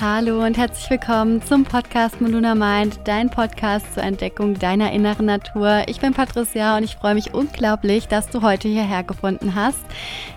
Hallo 0.00 0.46
und 0.46 0.56
herzlich 0.56 0.88
willkommen 0.88 1.42
zum 1.42 1.64
Podcast 1.64 2.22
Moluna 2.22 2.54
Mind, 2.54 3.00
dein 3.04 3.28
Podcast 3.28 3.92
zur 3.92 4.02
Entdeckung 4.02 4.58
deiner 4.58 4.92
inneren 4.92 5.26
Natur. 5.26 5.82
Ich 5.88 6.00
bin 6.00 6.14
Patricia 6.14 6.78
und 6.78 6.84
ich 6.84 6.96
freue 6.96 7.12
mich 7.12 7.34
unglaublich, 7.34 8.08
dass 8.08 8.30
du 8.30 8.40
heute 8.40 8.66
hierher 8.66 9.02
gefunden 9.02 9.54
hast. 9.54 9.84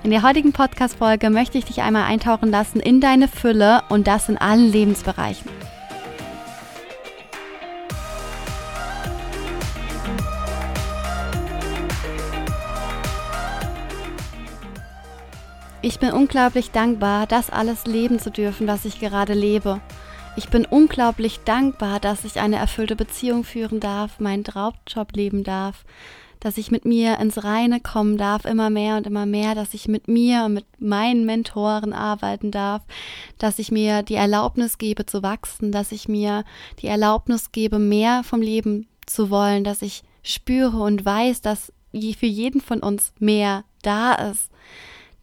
In 0.03 0.11
der 0.11 0.21
heutigen 0.21 0.51
Podcast-Folge 0.51 1.29
möchte 1.29 1.57
ich 1.57 1.63
dich 1.63 1.81
einmal 1.81 2.03
eintauchen 2.03 2.51
lassen 2.51 2.81
in 2.81 2.99
deine 2.99 3.29
Fülle 3.29 3.83
und 3.87 4.05
das 4.05 4.27
in 4.27 4.37
allen 4.37 4.69
Lebensbereichen. 4.69 5.49
Bin 16.03 16.11
unglaublich 16.11 16.71
dankbar, 16.71 17.27
das 17.27 17.49
alles 17.49 17.85
leben 17.85 18.19
zu 18.19 18.29
dürfen, 18.29 18.67
was 18.67 18.83
ich 18.83 18.99
gerade 18.99 19.33
lebe. 19.33 19.79
Ich 20.35 20.49
bin 20.49 20.65
unglaublich 20.65 21.39
dankbar, 21.45 22.01
dass 22.01 22.25
ich 22.25 22.41
eine 22.41 22.57
erfüllte 22.57 22.97
Beziehung 22.97 23.45
führen 23.45 23.79
darf, 23.79 24.19
meinen 24.19 24.43
Traumjob 24.43 25.15
leben 25.15 25.45
darf, 25.45 25.85
dass 26.41 26.57
ich 26.57 26.71
mit 26.71 26.83
mir 26.83 27.19
ins 27.19 27.45
Reine 27.45 27.79
kommen 27.79 28.17
darf, 28.17 28.43
immer 28.43 28.69
mehr 28.69 28.97
und 28.97 29.07
immer 29.07 29.25
mehr, 29.25 29.55
dass 29.55 29.73
ich 29.73 29.87
mit 29.87 30.09
mir 30.09 30.43
und 30.43 30.55
mit 30.55 30.65
meinen 30.77 31.25
Mentoren 31.25 31.93
arbeiten 31.93 32.51
darf, 32.51 32.81
dass 33.37 33.57
ich 33.57 33.71
mir 33.71 34.03
die 34.03 34.15
Erlaubnis 34.15 34.77
gebe 34.77 35.05
zu 35.05 35.23
wachsen, 35.23 35.71
dass 35.71 35.93
ich 35.93 36.09
mir 36.09 36.43
die 36.81 36.87
Erlaubnis 36.87 37.53
gebe, 37.53 37.79
mehr 37.79 38.23
vom 38.25 38.41
Leben 38.41 38.89
zu 39.05 39.29
wollen, 39.29 39.63
dass 39.63 39.81
ich 39.81 40.03
spüre 40.21 40.79
und 40.79 41.05
weiß, 41.05 41.39
dass 41.39 41.71
für 41.93 42.25
jeden 42.25 42.59
von 42.59 42.83
uns 42.83 43.13
mehr 43.19 43.63
da 43.83 44.15
ist 44.15 44.49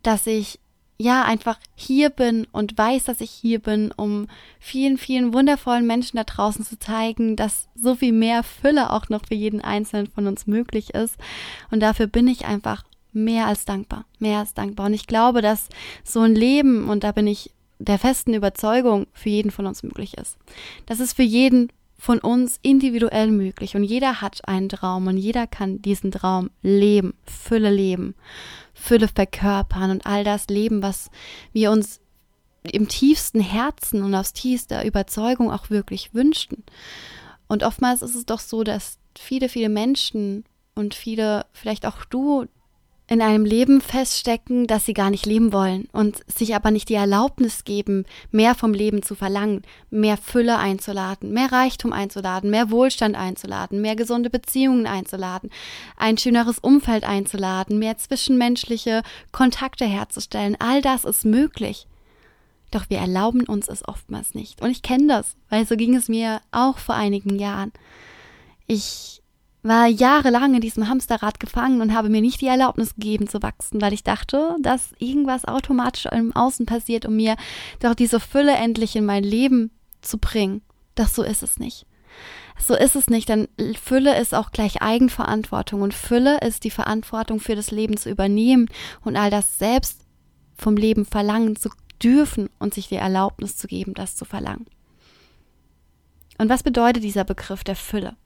dass 0.02 0.26
ich 0.26 0.58
ja 1.00 1.24
einfach 1.24 1.58
hier 1.74 2.10
bin 2.10 2.46
und 2.52 2.76
weiß, 2.76 3.04
dass 3.04 3.20
ich 3.20 3.30
hier 3.30 3.58
bin, 3.58 3.90
um 3.90 4.28
vielen, 4.58 4.98
vielen 4.98 5.32
wundervollen 5.32 5.86
Menschen 5.86 6.18
da 6.18 6.24
draußen 6.24 6.64
zu 6.64 6.78
zeigen, 6.78 7.36
dass 7.36 7.68
so 7.74 7.94
viel 7.94 8.12
mehr 8.12 8.42
Fülle 8.42 8.92
auch 8.92 9.08
noch 9.08 9.22
für 9.26 9.34
jeden 9.34 9.62
Einzelnen 9.62 10.08
von 10.08 10.26
uns 10.26 10.46
möglich 10.46 10.94
ist. 10.94 11.16
Und 11.70 11.80
dafür 11.80 12.06
bin 12.06 12.28
ich 12.28 12.44
einfach 12.44 12.84
mehr 13.12 13.46
als 13.46 13.64
dankbar, 13.64 14.04
mehr 14.18 14.40
als 14.40 14.52
dankbar. 14.52 14.86
Und 14.86 14.94
ich 14.94 15.06
glaube, 15.06 15.40
dass 15.40 15.68
so 16.04 16.20
ein 16.20 16.34
Leben, 16.34 16.88
und 16.88 17.02
da 17.02 17.12
bin 17.12 17.26
ich 17.26 17.50
der 17.78 17.98
festen 17.98 18.34
Überzeugung, 18.34 19.06
für 19.14 19.30
jeden 19.30 19.50
von 19.50 19.66
uns 19.66 19.82
möglich 19.82 20.18
ist. 20.18 20.36
Das 20.84 21.00
ist 21.00 21.14
für 21.14 21.22
jeden 21.22 21.72
von 21.96 22.18
uns 22.18 22.58
individuell 22.62 23.30
möglich 23.30 23.76
und 23.76 23.84
jeder 23.84 24.22
hat 24.22 24.48
einen 24.48 24.70
Traum 24.70 25.06
und 25.06 25.18
jeder 25.18 25.46
kann 25.46 25.82
diesen 25.82 26.10
Traum 26.10 26.48
leben, 26.62 27.12
Fülle 27.26 27.70
leben, 27.70 28.14
Fülle 28.80 29.08
verkörpern 29.08 29.90
und 29.90 30.06
all 30.06 30.24
das 30.24 30.48
leben, 30.48 30.82
was 30.82 31.10
wir 31.52 31.70
uns 31.70 32.00
im 32.62 32.88
tiefsten 32.88 33.40
Herzen 33.40 34.02
und 34.02 34.14
aus 34.14 34.32
tiefster 34.32 34.84
Überzeugung 34.84 35.50
auch 35.50 35.70
wirklich 35.70 36.14
wünschen. 36.14 36.64
Und 37.48 37.62
oftmals 37.62 38.02
ist 38.02 38.14
es 38.14 38.26
doch 38.26 38.40
so, 38.40 38.64
dass 38.64 38.98
viele, 39.18 39.48
viele 39.48 39.68
Menschen 39.68 40.44
und 40.74 40.94
viele, 40.94 41.46
vielleicht 41.52 41.86
auch 41.86 42.04
du, 42.04 42.46
in 43.11 43.22
einem 43.22 43.44
Leben 43.44 43.80
feststecken, 43.80 44.69
das 44.69 44.86
sie 44.86 44.94
gar 44.94 45.11
nicht 45.11 45.27
leben 45.27 45.53
wollen 45.53 45.89
und 45.92 46.20
sich 46.33 46.55
aber 46.55 46.70
nicht 46.70 46.89
die 46.89 46.94
Erlaubnis 46.94 47.64
geben, 47.64 48.05
mehr 48.30 48.55
vom 48.55 48.72
Leben 48.72 49.03
zu 49.03 49.16
verlangen, 49.16 49.62
mehr 49.91 50.16
Fülle 50.16 50.58
einzuladen, 50.58 51.33
mehr 51.33 51.50
Reichtum 51.50 51.92
einzuladen, 51.92 52.50
mehr 52.50 52.70
Wohlstand 52.70 53.16
einzuladen, 53.16 53.81
mehr 53.81 53.97
gesunde 53.97 54.31
Beziehungen 54.31 54.86
einzuladen, 54.86 55.50
ein 55.97 56.19
schöneres 56.19 56.61
Umfeld 56.61 57.03
einzuladen, 57.03 57.81
mehr 57.81 57.98
zwischenmenschliche 57.98 59.03
Kontakte 59.33 59.86
herzustellen. 59.86 60.56
All 60.61 60.81
das 60.81 61.05
ist 61.05 61.25
möglich. 61.25 61.88
Doch 62.70 62.88
wir 62.91 62.98
erlauben 62.98 63.43
uns 63.43 63.66
es 63.66 63.87
oftmals 63.88 64.37
nicht. 64.37 64.62
Und 64.62 64.70
ich 64.70 64.82
kenne 64.82 65.09
das, 65.09 65.34
weil 65.49 65.66
so 65.66 65.76
ging 65.76 65.97
es 65.97 66.09
mir 66.09 66.41
auch 66.53 66.78
vor 66.78 66.94
einigen 66.94 67.41
Jahren. 67.41 67.72
Ich 68.69 69.19
war 69.62 69.87
jahrelang 69.87 70.54
in 70.54 70.60
diesem 70.60 70.88
Hamsterrad 70.88 71.38
gefangen 71.38 71.81
und 71.82 71.94
habe 71.94 72.09
mir 72.09 72.21
nicht 72.21 72.41
die 72.41 72.47
Erlaubnis 72.47 72.94
gegeben 72.94 73.28
zu 73.28 73.43
wachsen, 73.43 73.81
weil 73.81 73.93
ich 73.93 74.04
dachte, 74.04 74.56
dass 74.60 74.93
irgendwas 74.98 75.44
automatisch 75.44 76.06
im 76.06 76.34
Außen 76.34 76.66
passiert, 76.66 77.04
um 77.04 77.16
mir 77.16 77.37
doch 77.81 77.94
diese 77.94 78.20
Fülle 78.20 78.53
endlich 78.53 78.97
in 78.97 79.04
mein 79.04 79.25
Leben 79.25 79.70
zu 80.00 80.19
bringen. 80.19 80.62
Doch 80.94 81.09
so 81.09 81.22
ist 81.22 81.43
es 81.43 81.59
nicht. 81.59 81.87
So 82.59 82.75
ist 82.75 82.97
es 82.97 83.09
nicht, 83.09 83.28
denn 83.28 83.49
Fülle 83.82 84.19
ist 84.19 84.34
auch 84.34 84.50
gleich 84.50 84.82
Eigenverantwortung 84.82 85.81
und 85.82 85.94
Fülle 85.94 86.41
ist 86.41 86.65
die 86.65 86.70
Verantwortung 86.70 87.41
für 87.41 87.56
das 87.56 87.70
Leben 87.70 87.97
zu 87.97 88.10
übernehmen 88.10 88.69
und 89.03 89.16
all 89.16 89.31
das 89.31 89.59
selbst 89.59 90.03
vom 90.56 90.76
Leben 90.76 91.06
verlangen 91.06 91.56
zu 91.56 91.70
dürfen 92.03 92.50
und 92.59 92.75
sich 92.75 92.88
die 92.88 92.97
Erlaubnis 92.97 93.56
zu 93.56 93.66
geben, 93.66 93.94
das 93.94 94.15
zu 94.15 94.25
verlangen. 94.25 94.66
Und 96.38 96.49
was 96.49 96.62
bedeutet 96.62 97.03
dieser 97.03 97.25
Begriff 97.25 97.65
der 97.65 97.76
Fülle? 97.76 98.16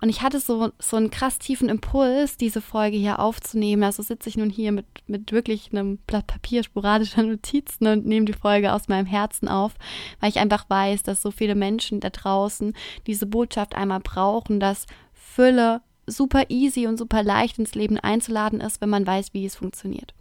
Und 0.00 0.08
ich 0.08 0.22
hatte 0.22 0.40
so, 0.40 0.70
so 0.78 0.96
einen 0.96 1.10
krass 1.10 1.38
tiefen 1.38 1.68
Impuls, 1.68 2.36
diese 2.36 2.60
Folge 2.60 2.96
hier 2.96 3.18
aufzunehmen. 3.18 3.82
Also 3.82 4.02
sitze 4.02 4.28
ich 4.28 4.36
nun 4.36 4.48
hier 4.48 4.72
mit, 4.72 4.86
mit 5.06 5.32
wirklich 5.32 5.70
einem 5.72 5.98
Blatt 5.98 6.26
Papier 6.26 6.62
sporadischer 6.62 7.22
Notizen 7.24 7.86
und 7.86 8.06
nehme 8.06 8.26
die 8.26 8.32
Folge 8.32 8.72
aus 8.72 8.88
meinem 8.88 9.06
Herzen 9.06 9.48
auf, 9.48 9.74
weil 10.20 10.30
ich 10.30 10.38
einfach 10.38 10.68
weiß, 10.68 11.02
dass 11.02 11.22
so 11.22 11.30
viele 11.30 11.54
Menschen 11.54 12.00
da 12.00 12.10
draußen 12.10 12.74
diese 13.06 13.26
Botschaft 13.26 13.74
einmal 13.74 14.00
brauchen, 14.00 14.58
dass 14.58 14.86
Fülle 15.12 15.82
super 16.06 16.44
easy 16.48 16.86
und 16.86 16.96
super 16.96 17.22
leicht 17.22 17.58
ins 17.58 17.74
Leben 17.74 17.98
einzuladen 17.98 18.60
ist, 18.60 18.80
wenn 18.80 18.88
man 18.88 19.06
weiß, 19.06 19.32
wie 19.32 19.44
es 19.44 19.56
funktioniert. 19.56 20.14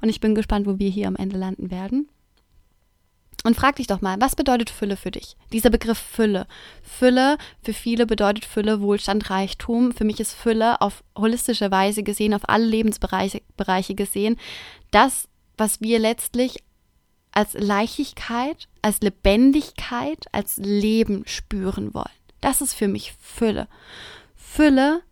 Und 0.00 0.08
ich 0.08 0.20
bin 0.20 0.34
gespannt, 0.34 0.66
wo 0.66 0.78
wir 0.78 0.88
hier 0.88 1.08
am 1.08 1.16
Ende 1.16 1.36
landen 1.36 1.70
werden. 1.70 2.08
Und 3.44 3.54
frag 3.54 3.76
dich 3.76 3.86
doch 3.86 4.00
mal, 4.00 4.16
was 4.20 4.34
bedeutet 4.34 4.68
Fülle 4.68 4.96
für 4.96 5.12
dich? 5.12 5.36
Dieser 5.52 5.70
Begriff 5.70 5.98
Fülle. 5.98 6.46
Fülle, 6.82 7.38
für 7.62 7.72
viele 7.72 8.04
bedeutet 8.04 8.44
Fülle 8.44 8.80
Wohlstand, 8.80 9.30
Reichtum. 9.30 9.92
Für 9.92 10.04
mich 10.04 10.18
ist 10.18 10.32
Fülle 10.32 10.80
auf 10.80 11.04
holistische 11.16 11.70
Weise 11.70 12.02
gesehen, 12.02 12.34
auf 12.34 12.48
alle 12.48 12.66
Lebensbereiche 12.66 13.42
Bereiche 13.56 13.94
gesehen, 13.94 14.38
das, 14.90 15.28
was 15.56 15.80
wir 15.80 15.98
letztlich 15.98 16.62
als 17.30 17.54
Leichtigkeit, 17.54 18.68
als 18.82 19.00
Lebendigkeit, 19.00 20.26
als 20.32 20.56
Leben 20.56 21.22
spüren 21.26 21.94
wollen. 21.94 22.06
Das 22.40 22.60
ist 22.60 22.74
für 22.74 22.88
mich 22.88 23.14
Fülle. 23.20 23.68
Fülle 24.34 25.02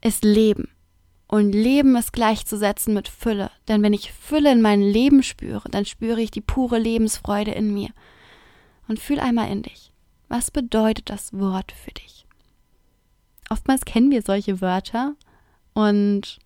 ist 0.00 0.24
Leben. 0.24 0.68
Und 1.26 1.52
Leben 1.52 1.96
ist 1.96 2.12
gleichzusetzen 2.12 2.94
mit 2.94 3.08
Fülle. 3.08 3.50
Denn 3.68 3.82
wenn 3.82 3.92
ich 3.92 4.12
Fülle 4.12 4.52
in 4.52 4.62
meinem 4.62 4.82
Leben 4.82 5.22
spüre, 5.22 5.68
dann 5.70 5.84
spüre 5.84 6.20
ich 6.20 6.30
die 6.30 6.40
pure 6.40 6.78
Lebensfreude 6.78 7.50
in 7.50 7.72
mir. 7.72 7.90
Und 8.88 8.98
fühl 8.98 9.18
einmal 9.18 9.50
in 9.50 9.62
dich. 9.62 9.92
Was 10.28 10.50
bedeutet 10.50 11.10
das 11.10 11.32
Wort 11.32 11.72
für 11.72 11.92
dich? 11.92 12.26
Oftmals 13.50 13.84
kennen 13.84 14.10
wir 14.10 14.22
solche 14.22 14.60
Wörter 14.60 15.14
und 15.74 16.38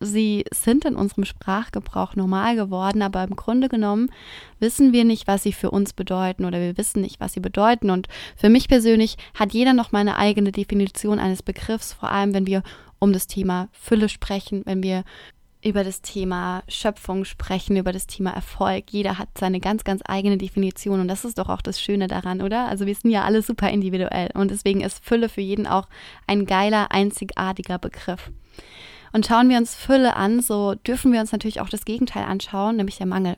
sie 0.00 0.44
sind 0.52 0.84
in 0.84 0.96
unserem 0.96 1.24
Sprachgebrauch 1.24 2.16
normal 2.16 2.56
geworden, 2.56 3.02
aber 3.02 3.22
im 3.24 3.36
Grunde 3.36 3.68
genommen 3.68 4.10
wissen 4.58 4.92
wir 4.92 5.04
nicht, 5.04 5.26
was 5.26 5.42
sie 5.42 5.52
für 5.52 5.70
uns 5.70 5.92
bedeuten 5.92 6.44
oder 6.44 6.60
wir 6.60 6.76
wissen 6.76 7.00
nicht, 7.00 7.20
was 7.20 7.32
sie 7.32 7.40
bedeuten. 7.40 7.90
Und 7.90 8.08
für 8.36 8.48
mich 8.48 8.68
persönlich 8.68 9.16
hat 9.34 9.52
jeder 9.52 9.72
noch 9.72 9.92
mal 9.92 10.00
eine 10.00 10.16
eigene 10.16 10.52
Definition 10.52 11.18
eines 11.18 11.42
Begriffs, 11.42 11.92
vor 11.92 12.10
allem 12.10 12.34
wenn 12.34 12.46
wir 12.46 12.62
um 13.02 13.12
das 13.12 13.26
Thema 13.26 13.68
Fülle 13.72 14.08
sprechen, 14.08 14.62
wenn 14.64 14.80
wir 14.84 15.02
über 15.64 15.82
das 15.82 16.02
Thema 16.02 16.62
Schöpfung 16.68 17.24
sprechen, 17.24 17.76
über 17.76 17.92
das 17.92 18.06
Thema 18.06 18.30
Erfolg. 18.30 18.84
Jeder 18.90 19.18
hat 19.18 19.28
seine 19.36 19.58
ganz, 19.58 19.82
ganz 19.82 20.02
eigene 20.04 20.38
Definition 20.38 21.00
und 21.00 21.08
das 21.08 21.24
ist 21.24 21.38
doch 21.38 21.48
auch 21.48 21.62
das 21.62 21.80
Schöne 21.80 22.06
daran, 22.06 22.42
oder? 22.42 22.68
Also 22.68 22.86
wir 22.86 22.94
sind 22.94 23.10
ja 23.10 23.24
alle 23.24 23.42
super 23.42 23.70
individuell 23.70 24.30
und 24.34 24.52
deswegen 24.52 24.82
ist 24.82 25.04
Fülle 25.04 25.28
für 25.28 25.40
jeden 25.40 25.66
auch 25.66 25.88
ein 26.28 26.46
geiler, 26.46 26.92
einzigartiger 26.92 27.80
Begriff. 27.80 28.30
Und 29.12 29.26
schauen 29.26 29.48
wir 29.48 29.58
uns 29.58 29.74
Fülle 29.74 30.14
an, 30.14 30.40
so 30.40 30.76
dürfen 30.76 31.12
wir 31.12 31.20
uns 31.20 31.32
natürlich 31.32 31.60
auch 31.60 31.68
das 31.68 31.84
Gegenteil 31.84 32.24
anschauen, 32.24 32.76
nämlich 32.76 32.98
der 32.98 33.06
Mangel. 33.06 33.36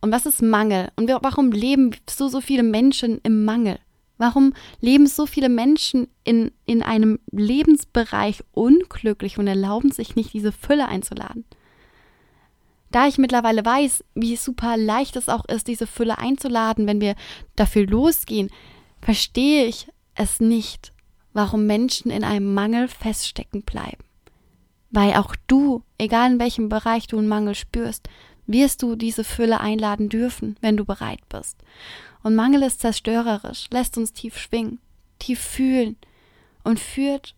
Und 0.00 0.10
was 0.10 0.26
ist 0.26 0.42
Mangel? 0.42 0.88
Und 0.96 1.08
warum 1.08 1.52
leben 1.52 1.92
so, 2.08 2.26
so 2.26 2.40
viele 2.40 2.64
Menschen 2.64 3.20
im 3.22 3.44
Mangel? 3.44 3.78
Warum 4.20 4.52
leben 4.82 5.06
so 5.06 5.24
viele 5.24 5.48
Menschen 5.48 6.06
in, 6.24 6.52
in 6.66 6.82
einem 6.82 7.18
Lebensbereich 7.32 8.44
unglücklich 8.52 9.38
und 9.38 9.46
erlauben 9.46 9.92
sich 9.92 10.14
nicht, 10.14 10.34
diese 10.34 10.52
Fülle 10.52 10.88
einzuladen? 10.88 11.46
Da 12.90 13.08
ich 13.08 13.16
mittlerweile 13.16 13.64
weiß, 13.64 14.04
wie 14.14 14.36
super 14.36 14.76
leicht 14.76 15.16
es 15.16 15.30
auch 15.30 15.46
ist, 15.46 15.68
diese 15.68 15.86
Fülle 15.86 16.18
einzuladen, 16.18 16.86
wenn 16.86 17.00
wir 17.00 17.14
dafür 17.56 17.86
losgehen, 17.86 18.50
verstehe 19.00 19.64
ich 19.64 19.88
es 20.14 20.38
nicht, 20.38 20.92
warum 21.32 21.64
Menschen 21.64 22.10
in 22.10 22.22
einem 22.22 22.52
Mangel 22.52 22.88
feststecken 22.88 23.62
bleiben. 23.62 24.04
Weil 24.90 25.14
auch 25.14 25.34
du, 25.46 25.82
egal 25.96 26.32
in 26.32 26.38
welchem 26.38 26.68
Bereich 26.68 27.06
du 27.06 27.16
einen 27.16 27.28
Mangel 27.28 27.54
spürst, 27.54 28.06
wirst 28.46 28.82
du 28.82 28.96
diese 28.96 29.24
Fülle 29.24 29.60
einladen 29.60 30.10
dürfen, 30.10 30.58
wenn 30.60 30.76
du 30.76 30.84
bereit 30.84 31.26
bist. 31.30 31.56
Und 32.22 32.34
Mangel 32.34 32.62
ist 32.62 32.80
zerstörerisch, 32.80 33.68
lässt 33.70 33.96
uns 33.96 34.12
tief 34.12 34.36
schwingen, 34.38 34.78
tief 35.18 35.40
fühlen 35.40 35.96
und 36.64 36.78
führt 36.78 37.34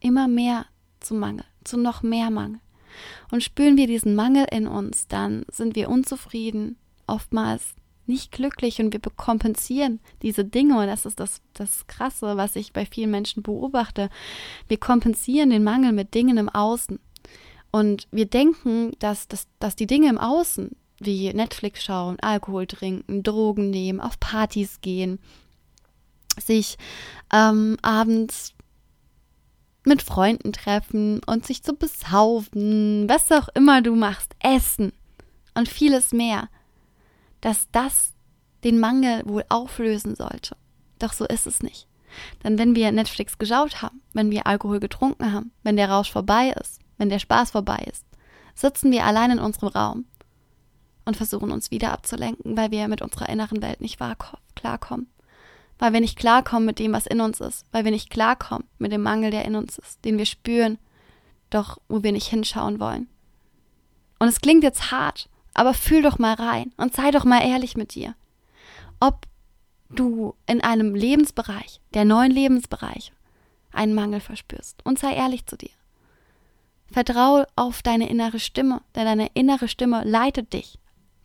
immer 0.00 0.28
mehr 0.28 0.66
zu 1.00 1.14
Mangel, 1.14 1.44
zu 1.64 1.76
noch 1.76 2.02
mehr 2.02 2.30
Mangel. 2.30 2.60
Und 3.30 3.42
spüren 3.42 3.76
wir 3.76 3.86
diesen 3.86 4.14
Mangel 4.14 4.46
in 4.50 4.66
uns, 4.66 5.08
dann 5.08 5.44
sind 5.50 5.74
wir 5.74 5.88
unzufrieden, 5.88 6.76
oftmals 7.06 7.74
nicht 8.06 8.32
glücklich 8.32 8.80
und 8.80 8.92
wir 8.92 9.00
kompensieren 9.16 10.00
diese 10.22 10.44
Dinge 10.44 10.78
und 10.78 10.86
das 10.86 11.06
ist 11.06 11.20
das, 11.20 11.40
das 11.54 11.86
Krasse, 11.86 12.36
was 12.36 12.56
ich 12.56 12.72
bei 12.72 12.84
vielen 12.84 13.10
Menschen 13.10 13.42
beobachte. 13.42 14.10
Wir 14.68 14.76
kompensieren 14.76 15.50
den 15.50 15.64
Mangel 15.64 15.92
mit 15.92 16.14
Dingen 16.14 16.36
im 16.36 16.48
Außen. 16.48 16.98
Und 17.70 18.06
wir 18.10 18.26
denken, 18.26 18.92
dass, 18.98 19.28
dass, 19.28 19.46
dass 19.58 19.76
die 19.76 19.86
Dinge 19.86 20.10
im 20.10 20.18
Außen, 20.18 20.76
wie 21.04 21.32
Netflix 21.32 21.84
schauen, 21.84 22.18
Alkohol 22.20 22.66
trinken, 22.66 23.22
Drogen 23.22 23.70
nehmen, 23.70 24.00
auf 24.00 24.18
Partys 24.20 24.80
gehen, 24.80 25.18
sich 26.38 26.78
ähm, 27.32 27.76
abends 27.82 28.54
mit 29.84 30.02
Freunden 30.02 30.52
treffen 30.52 31.20
und 31.26 31.46
sich 31.46 31.62
zu 31.62 31.74
besaufen, 31.74 33.08
was 33.08 33.30
auch 33.32 33.48
immer 33.54 33.82
du 33.82 33.94
machst, 33.94 34.34
essen 34.40 34.92
und 35.54 35.68
vieles 35.68 36.12
mehr, 36.12 36.48
dass 37.40 37.68
das 37.72 38.12
den 38.64 38.78
Mangel 38.78 39.22
wohl 39.26 39.44
auflösen 39.48 40.14
sollte. 40.14 40.56
Doch 40.98 41.12
so 41.12 41.26
ist 41.26 41.46
es 41.46 41.62
nicht. 41.62 41.88
Denn 42.44 42.58
wenn 42.58 42.74
wir 42.74 42.92
Netflix 42.92 43.38
geschaut 43.38 43.82
haben, 43.82 44.02
wenn 44.12 44.30
wir 44.30 44.46
Alkohol 44.46 44.80
getrunken 44.80 45.32
haben, 45.32 45.52
wenn 45.62 45.76
der 45.76 45.90
Rausch 45.90 46.12
vorbei 46.12 46.54
ist, 46.60 46.80
wenn 46.98 47.08
der 47.08 47.18
Spaß 47.18 47.50
vorbei 47.50 47.86
ist, 47.90 48.04
sitzen 48.54 48.92
wir 48.92 49.04
allein 49.04 49.32
in 49.32 49.38
unserem 49.38 49.68
Raum 49.68 50.04
und 51.04 51.16
versuchen 51.16 51.50
uns 51.50 51.70
wieder 51.70 51.92
abzulenken, 51.92 52.56
weil 52.56 52.70
wir 52.70 52.88
mit 52.88 53.02
unserer 53.02 53.28
inneren 53.28 53.62
Welt 53.62 53.80
nicht 53.80 53.98
klarkommen 54.54 55.06
weil 55.82 55.92
wir 55.92 56.00
nicht 56.00 56.16
klarkommen 56.16 56.64
mit 56.64 56.78
dem, 56.78 56.92
was 56.92 57.08
in 57.08 57.20
uns 57.20 57.40
ist, 57.40 57.66
weil 57.72 57.84
wir 57.84 57.90
nicht 57.90 58.08
klarkommen 58.08 58.68
mit 58.78 58.92
dem 58.92 59.02
Mangel, 59.02 59.32
der 59.32 59.44
in 59.44 59.56
uns 59.56 59.78
ist, 59.78 60.04
den 60.04 60.16
wir 60.16 60.26
spüren, 60.26 60.78
doch 61.50 61.78
wo 61.88 62.04
wir 62.04 62.12
nicht 62.12 62.28
hinschauen 62.28 62.78
wollen. 62.78 63.08
Und 64.20 64.28
es 64.28 64.40
klingt 64.40 64.62
jetzt 64.62 64.92
hart, 64.92 65.28
aber 65.54 65.74
fühl 65.74 66.02
doch 66.02 66.20
mal 66.20 66.34
rein 66.34 66.72
und 66.76 66.94
sei 66.94 67.10
doch 67.10 67.24
mal 67.24 67.44
ehrlich 67.44 67.76
mit 67.76 67.96
dir. 67.96 68.14
Ob 69.00 69.26
du 69.90 70.36
in 70.46 70.60
einem 70.60 70.94
Lebensbereich, 70.94 71.80
der 71.94 72.04
neuen 72.04 72.30
Lebensbereiche, 72.30 73.12
einen 73.72 73.94
Mangel 73.94 74.20
verspürst 74.20 74.86
und 74.86 75.00
sei 75.00 75.14
ehrlich 75.14 75.46
zu 75.46 75.56
dir. 75.56 75.70
Vertraue 76.92 77.48
auf 77.56 77.82
deine 77.82 78.08
innere 78.08 78.38
Stimme, 78.38 78.82
denn 78.94 79.06
deine 79.06 79.30
innere 79.34 79.66
Stimme 79.66 80.04
leitet 80.04 80.52
dich 80.52 80.78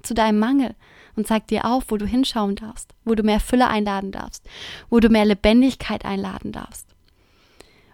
zu 0.07 0.13
deinem 0.13 0.39
Mangel 0.39 0.75
und 1.17 1.27
zeigt 1.27 1.49
dir 1.49 1.65
auf, 1.65 1.85
wo 1.89 1.97
du 1.97 2.05
hinschauen 2.05 2.55
darfst, 2.55 2.93
wo 3.03 3.15
du 3.15 3.23
mehr 3.23 3.39
Fülle 3.39 3.67
einladen 3.67 4.11
darfst, 4.11 4.47
wo 4.89 4.99
du 4.99 5.09
mehr 5.09 5.25
Lebendigkeit 5.25 6.05
einladen 6.05 6.51
darfst. 6.51 6.87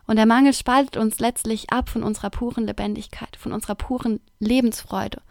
Und 0.06 0.18
der 0.18 0.26
Mangel 0.26 0.54
spaltet 0.54 0.98
uns 0.98 1.20
letztlich 1.20 1.72
ab 1.72 1.90
von 1.90 2.04
unserer 2.04 2.30
puren 2.30 2.68
Lebendigkeit, 2.68 3.38
von 3.38 3.54
unserer 3.54 3.76
puren 3.76 4.20
Lebensfreude 4.40 5.22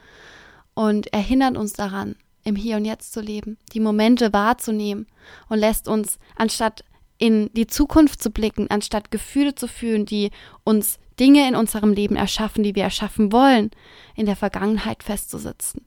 und 0.75 1.13
erinnert 1.13 1.57
uns 1.57 1.75
daran, 1.75 2.17
im 2.45 2.57
Hier 2.57 2.77
und 2.77 2.85
Jetzt 2.85 3.13
zu 3.13 3.21
leben, 3.21 3.59
die 3.73 3.81
Momente 3.81 4.33
wahrzunehmen 4.33 5.07
und 5.49 5.59
lässt 5.59 5.87
uns, 5.87 6.19
anstatt 6.35 6.85
in 7.19 7.51
die 7.53 7.69
Zukunft 7.69 8.21
zu 8.21 8.31
blicken, 8.31 8.69
anstatt 8.71 9.13
Gefühle 9.13 9.55
zu 9.55 9.69
fühlen, 9.69 10.07
die 10.07 10.31
uns 10.65 10.99
Dinge 11.21 11.47
in 11.47 11.55
unserem 11.55 11.93
Leben 11.93 12.17
erschaffen, 12.17 12.65
die 12.65 12.75
wir 12.75 12.83
erschaffen 12.83 13.31
wollen, 13.31 13.71
in 14.17 14.27
der 14.27 14.35
Vergangenheit 14.35 15.05
festzusitzen 15.05 15.85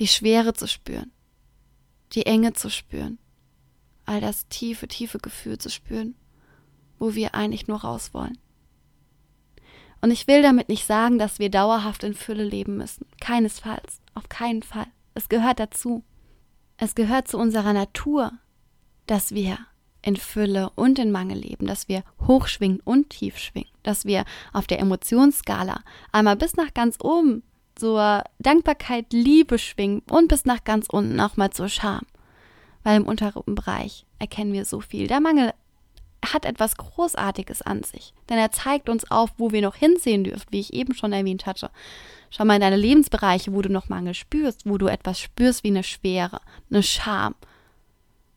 die 0.00 0.08
Schwere 0.08 0.54
zu 0.54 0.66
spüren, 0.66 1.12
die 2.12 2.26
Enge 2.26 2.54
zu 2.54 2.70
spüren, 2.70 3.18
all 4.06 4.20
das 4.20 4.48
tiefe, 4.48 4.88
tiefe 4.88 5.18
Gefühl 5.18 5.58
zu 5.58 5.70
spüren, 5.70 6.16
wo 6.98 7.14
wir 7.14 7.34
eigentlich 7.34 7.68
nur 7.68 7.82
raus 7.82 8.12
wollen. 8.12 8.38
Und 10.00 10.10
ich 10.10 10.26
will 10.26 10.42
damit 10.42 10.70
nicht 10.70 10.86
sagen, 10.86 11.18
dass 11.18 11.38
wir 11.38 11.50
dauerhaft 11.50 12.02
in 12.02 12.14
Fülle 12.14 12.44
leben 12.44 12.78
müssen. 12.78 13.06
Keinesfalls, 13.20 14.00
auf 14.14 14.30
keinen 14.30 14.62
Fall. 14.62 14.86
Es 15.14 15.28
gehört 15.28 15.60
dazu. 15.60 16.02
Es 16.78 16.94
gehört 16.94 17.28
zu 17.28 17.36
unserer 17.36 17.74
Natur, 17.74 18.32
dass 19.06 19.32
wir 19.34 19.58
in 20.00 20.16
Fülle 20.16 20.70
und 20.76 20.98
in 20.98 21.12
Mangel 21.12 21.36
leben, 21.36 21.66
dass 21.66 21.88
wir 21.88 22.02
hochschwingen 22.26 22.80
und 22.80 23.10
tief 23.10 23.36
schwingen, 23.36 23.68
dass 23.82 24.06
wir 24.06 24.24
auf 24.54 24.66
der 24.66 24.80
Emotionsskala 24.80 25.82
einmal 26.10 26.36
bis 26.36 26.56
nach 26.56 26.72
ganz 26.72 26.96
oben 27.02 27.42
zur 27.80 28.24
Dankbarkeit, 28.38 29.06
Liebe 29.12 29.58
schwingen 29.58 30.02
und 30.10 30.28
bis 30.28 30.44
nach 30.44 30.64
ganz 30.64 30.86
unten 30.90 31.18
auch 31.18 31.36
mal 31.36 31.50
zur 31.50 31.68
Scham. 31.68 32.02
Weil 32.84 32.98
im 32.98 33.06
unteren 33.06 33.54
Bereich 33.54 34.04
erkennen 34.18 34.52
wir 34.52 34.64
so 34.64 34.80
viel. 34.80 35.06
Der 35.06 35.20
Mangel 35.20 35.52
hat 36.24 36.44
etwas 36.44 36.76
Großartiges 36.76 37.62
an 37.62 37.82
sich, 37.82 38.12
denn 38.28 38.36
er 38.36 38.52
zeigt 38.52 38.90
uns 38.90 39.10
auf, 39.10 39.30
wo 39.38 39.52
wir 39.52 39.62
noch 39.62 39.74
hinsehen 39.74 40.24
dürfen, 40.24 40.46
wie 40.50 40.60
ich 40.60 40.74
eben 40.74 40.94
schon 40.94 41.14
erwähnt 41.14 41.46
hatte. 41.46 41.70
Schau 42.28 42.44
mal 42.44 42.56
in 42.56 42.60
deine 42.60 42.76
Lebensbereiche, 42.76 43.54
wo 43.54 43.62
du 43.62 43.70
noch 43.70 43.88
Mangel 43.88 44.12
spürst, 44.12 44.68
wo 44.68 44.76
du 44.76 44.86
etwas 44.86 45.18
spürst 45.18 45.64
wie 45.64 45.68
eine 45.68 45.82
Schwere, 45.82 46.40
eine 46.70 46.82
Scham, 46.82 47.34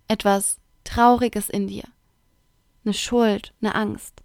etwas 0.08 0.58
Trauriges 0.86 1.50
in 1.50 1.68
dir, 1.68 1.84
eine 2.86 2.94
Schuld, 2.94 3.54
eine 3.62 3.76
Angst. 3.76 4.23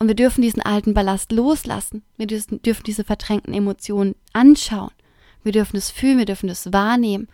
Und 0.00 0.08
wir 0.08 0.16
dürfen 0.16 0.40
diesen 0.40 0.62
alten 0.62 0.94
Ballast 0.94 1.30
loslassen. 1.30 2.02
Wir 2.16 2.26
dürfen, 2.26 2.58
diese 2.62 3.04
verdrängten 3.04 3.52
Emotionen 3.52 4.16
anschauen. 4.32 4.90
Wir 5.42 5.52
dürfen 5.52 5.76
es 5.76 5.90
fühlen, 5.90 6.18
wir 6.18 6.24
dürfen 6.24 6.48
es 6.48 6.72
wahrnehmen, 6.72 7.28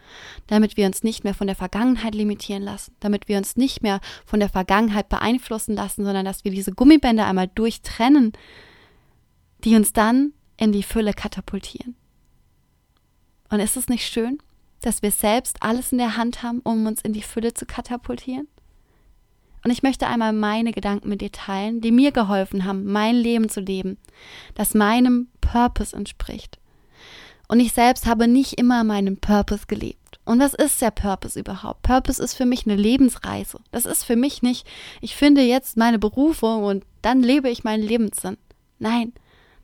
damit 0.48 0.76
wir 0.76 0.86
uns 0.86 1.02
nicht 1.02 1.24
mehr 1.24 1.34
von 1.34 1.46
der 1.46 1.56
Vergangenheit 1.56 2.14
limitieren 2.14 2.62
lassen, 2.62 2.94
damit 3.00 3.28
wir 3.28 3.38
uns 3.38 3.56
nicht 3.56 3.82
mehr 3.82 4.00
von 4.24 4.40
der 4.40 4.48
Vergangenheit 4.48 5.08
beeinflussen 5.08 5.74
lassen, 5.74 6.04
sondern 6.04 6.24
dass 6.24 6.44
wir 6.44 6.50
diese 6.50 6.72
Gummibänder 6.72 7.26
einmal 7.26 7.48
durchtrennen, 7.48 8.32
die 9.64 9.76
uns 9.76 9.92
dann 9.92 10.32
in 10.56 10.72
die 10.72 10.84
Fülle 10.84 11.14
katapultieren. 11.14 11.96
Und 13.48 13.60
ist 13.60 13.76
es 13.76 13.88
nicht 13.88 14.06
schön, 14.06 14.38
dass 14.80 15.02
wir 15.02 15.10
selbst 15.10 15.62
alles 15.62 15.92
in 15.92 15.98
der 15.98 16.16
Hand 16.16 16.42
haben, 16.42 16.60
um 16.60 16.86
uns 16.86 17.00
in 17.00 17.12
die 17.12 17.22
Fülle 17.22 17.54
zu 17.54 17.64
katapultieren? 17.64 18.48
Und 19.66 19.72
ich 19.72 19.82
möchte 19.82 20.06
einmal 20.06 20.32
meine 20.32 20.70
Gedanken 20.70 21.08
mit 21.08 21.20
dir 21.20 21.32
teilen, 21.32 21.80
die 21.80 21.90
mir 21.90 22.12
geholfen 22.12 22.66
haben, 22.66 22.84
mein 22.84 23.16
Leben 23.16 23.48
zu 23.48 23.58
leben, 23.58 23.98
das 24.54 24.74
meinem 24.74 25.26
Purpose 25.40 25.96
entspricht. 25.96 26.60
Und 27.48 27.58
ich 27.58 27.72
selbst 27.72 28.06
habe 28.06 28.28
nicht 28.28 28.60
immer 28.60 28.84
meinem 28.84 29.16
Purpose 29.16 29.66
gelebt. 29.66 30.20
Und 30.24 30.38
was 30.38 30.54
ist 30.54 30.80
der 30.80 30.92
Purpose 30.92 31.36
überhaupt? 31.40 31.82
Purpose 31.82 32.22
ist 32.22 32.34
für 32.34 32.46
mich 32.46 32.64
eine 32.64 32.76
Lebensreise. 32.76 33.58
Das 33.72 33.86
ist 33.86 34.04
für 34.04 34.14
mich 34.14 34.40
nicht, 34.40 34.68
ich 35.00 35.16
finde 35.16 35.42
jetzt 35.42 35.76
meine 35.76 35.98
Berufung 35.98 36.62
und 36.62 36.84
dann 37.02 37.24
lebe 37.24 37.50
ich 37.50 37.64
meinen 37.64 37.82
Lebenssinn. 37.82 38.36
Nein, 38.78 39.14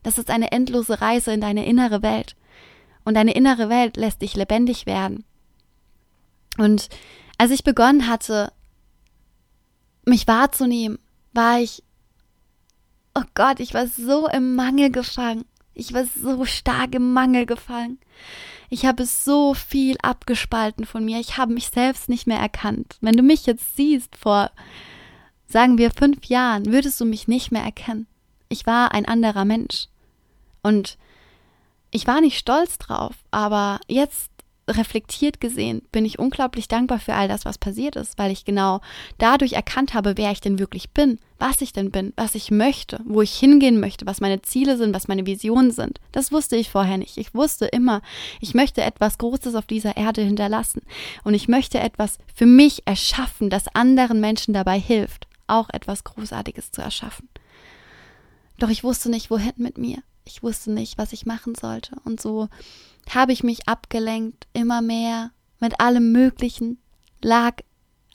das 0.03 0.19
ist 0.19 0.31
eine 0.31 0.51
endlose 0.51 1.01
Reise 1.01 1.33
in 1.33 1.41
deine 1.41 1.65
innere 1.65 2.03
Welt. 2.03 2.35
Und 3.05 3.15
deine 3.15 3.35
innere 3.35 3.69
Welt 3.69 3.97
lässt 3.97 4.21
dich 4.21 4.35
lebendig 4.35 4.85
werden. 4.85 5.23
Und 6.59 6.89
als 7.39 7.53
ich 7.53 7.63
begonnen 7.63 8.09
hatte, 8.09 8.51
mich 10.05 10.27
wahrzunehmen, 10.27 10.99
war 11.33 11.61
ich, 11.61 11.83
oh 13.15 13.25
Gott, 13.35 13.61
ich 13.61 13.75
war 13.75 13.87
so 13.87 14.29
im 14.29 14.55
Mangel 14.55 14.91
gefangen. 14.91 15.45
Ich 15.75 15.93
war 15.95 16.05
so 16.05 16.45
stark 16.45 16.95
im 16.95 17.13
Mangel 17.13 17.47
gefallen. 17.47 17.99
Ich 18.69 18.87
habe 18.87 19.05
so 19.05 19.55
viel 19.55 19.97
abgespalten 20.03 20.87
von 20.87 21.05
mir. 21.05 21.21
Ich 21.21 21.37
habe 21.37 21.53
mich 21.53 21.69
selbst 21.69 22.09
nicht 22.09 22.27
mehr 22.27 22.39
erkannt. 22.39 22.97
Wenn 23.01 23.17
du 23.17 23.23
mich 23.23 23.47
jetzt 23.47 23.77
siehst 23.77 24.17
vor, 24.17 24.51
sagen 25.47 25.79
wir, 25.79 25.91
fünf 25.91 26.27
Jahren, 26.27 26.67
würdest 26.67 27.01
du 27.01 27.05
mich 27.05 27.29
nicht 27.29 27.53
mehr 27.53 27.63
erkennen. 27.63 28.07
Ich 28.49 28.67
war 28.67 28.93
ein 28.93 29.07
anderer 29.07 29.45
Mensch. 29.45 29.89
Und 30.63 30.99
ich 31.91 32.07
war 32.07 32.21
nicht 32.21 32.39
stolz 32.39 32.79
drauf, 32.79 33.15
aber 33.31 33.81
jetzt 33.89 34.32
reflektiert 34.77 35.41
gesehen 35.41 35.83
bin 35.93 36.05
ich 36.05 36.19
unglaublich 36.19 36.69
dankbar 36.69 36.99
für 36.99 37.15
all 37.15 37.29
das, 37.29 37.45
was 37.45 37.59
passiert 37.59 37.97
ist, 37.97 38.19
weil 38.19 38.31
ich 38.31 38.45
genau 38.45 38.81
dadurch 39.19 39.53
erkannt 39.53 39.95
habe, 39.95 40.17
wer 40.17 40.33
ich 40.33 40.41
denn 40.41 40.59
wirklich 40.59 40.91
bin, 40.91 41.19
was 41.39 41.61
ich 41.61 41.73
denn 41.73 41.91
bin, 41.91 42.13
was 42.17 42.35
ich 42.35 42.51
möchte, 42.51 43.01
wo 43.05 43.23
ich 43.23 43.35
hingehen 43.35 43.81
möchte, 43.81 44.07
was 44.07 44.21
meine 44.21 44.43
Ziele 44.43 44.77
sind, 44.77 44.95
was 44.95 45.09
meine 45.09 45.27
Visionen 45.27 45.71
sind. 45.71 46.01
Das 46.13 46.33
wusste 46.33 46.57
ich 46.57 46.71
vorher 46.71 46.99
nicht. 46.99 47.17
Ich 47.19 47.35
wusste 47.35 47.67
immer, 47.67 48.03
ich 48.41 48.55
möchte 48.55 48.83
etwas 48.83 49.19
Großes 49.19 49.55
auf 49.55 49.67
dieser 49.67 49.97
Erde 49.97 50.23
hinterlassen 50.23 50.83
und 51.25 51.35
ich 51.35 51.49
möchte 51.49 51.81
etwas 51.81 52.19
für 52.35 52.47
mich 52.47 52.83
erschaffen, 52.87 53.51
das 53.51 53.75
anderen 53.75 54.21
Menschen 54.21 54.55
dabei 54.55 54.79
hilft, 54.79 55.27
auch 55.47 55.69
etwas 55.71 56.05
Großartiges 56.05 56.71
zu 56.71 56.83
erschaffen. 56.83 57.29
Doch 58.59 58.69
ich 58.69 58.85
wusste 58.85 59.11
nicht, 59.11 59.31
wohin 59.31 59.53
mit 59.57 59.79
mir. 59.79 60.03
Ich 60.25 60.43
wusste 60.43 60.71
nicht, 60.73 60.99
was 60.99 61.13
ich 61.13 61.27
machen 61.27 61.55
sollte. 61.55 61.97
Und 62.05 62.21
so 62.21 62.49
habe 63.11 63.33
ich 63.33 63.43
mich 63.43 63.69
abgelenkt, 63.69 64.47
immer 64.53 64.83
mehr, 64.83 65.31
mit 65.61 65.81
allem 65.81 66.13
Möglichen, 66.13 66.79
lag 67.23 67.57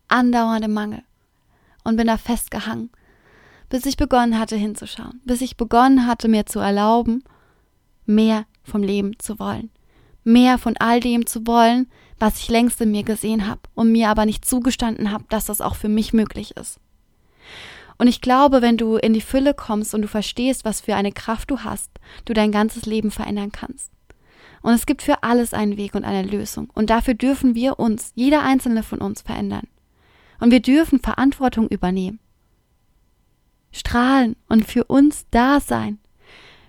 andauernd 0.07 0.65
im 0.65 0.73
Mangel 0.73 1.03
und 1.83 1.97
bin 1.97 2.07
da 2.07 2.17
festgehangen, 2.17 2.89
bis 3.69 3.85
ich 3.85 3.97
begonnen 3.97 4.39
hatte 4.39 4.55
hinzuschauen, 4.55 5.21
bis 5.25 5.41
ich 5.41 5.57
begonnen 5.57 6.05
hatte, 6.05 6.27
mir 6.27 6.45
zu 6.45 6.59
erlauben, 6.59 7.23
mehr 8.05 8.45
vom 8.63 8.83
Leben 8.83 9.17
zu 9.19 9.39
wollen, 9.39 9.69
mehr 10.23 10.57
von 10.57 10.75
all 10.77 10.99
dem 10.99 11.25
zu 11.25 11.45
wollen, 11.47 11.89
was 12.19 12.39
ich 12.39 12.49
längst 12.49 12.81
in 12.81 12.91
mir 12.91 13.03
gesehen 13.03 13.47
habe 13.47 13.61
und 13.75 13.91
mir 13.91 14.09
aber 14.09 14.25
nicht 14.25 14.45
zugestanden 14.45 15.11
habe, 15.11 15.25
dass 15.29 15.45
das 15.45 15.61
auch 15.61 15.75
für 15.75 15.89
mich 15.89 16.13
möglich 16.13 16.57
ist. 16.57 16.79
Und 17.97 18.07
ich 18.07 18.21
glaube, 18.21 18.61
wenn 18.61 18.77
du 18.77 18.97
in 18.97 19.13
die 19.13 19.21
Fülle 19.21 19.53
kommst 19.53 19.93
und 19.93 20.03
du 20.03 20.07
verstehst, 20.07 20.65
was 20.65 20.81
für 20.81 20.95
eine 20.95 21.11
Kraft 21.11 21.49
du 21.49 21.59
hast, 21.59 21.91
du 22.25 22.33
dein 22.33 22.51
ganzes 22.51 22.85
Leben 22.85 23.11
verändern 23.11 23.51
kannst. 23.51 23.91
Und 24.61 24.73
es 24.73 24.85
gibt 24.85 25.01
für 25.01 25.23
alles 25.23 25.53
einen 25.53 25.77
Weg 25.77 25.95
und 25.95 26.03
eine 26.03 26.27
Lösung. 26.27 26.69
Und 26.73 26.89
dafür 26.89 27.13
dürfen 27.13 27.55
wir 27.55 27.79
uns, 27.79 28.11
jeder 28.15 28.43
einzelne 28.43 28.83
von 28.83 28.99
uns, 28.99 29.21
verändern. 29.21 29.67
Und 30.39 30.51
wir 30.51 30.61
dürfen 30.61 30.99
Verantwortung 30.99 31.67
übernehmen. 31.67 32.19
Strahlen 33.71 34.35
und 34.47 34.65
für 34.65 34.83
uns 34.85 35.25
da 35.31 35.59
sein. 35.59 35.99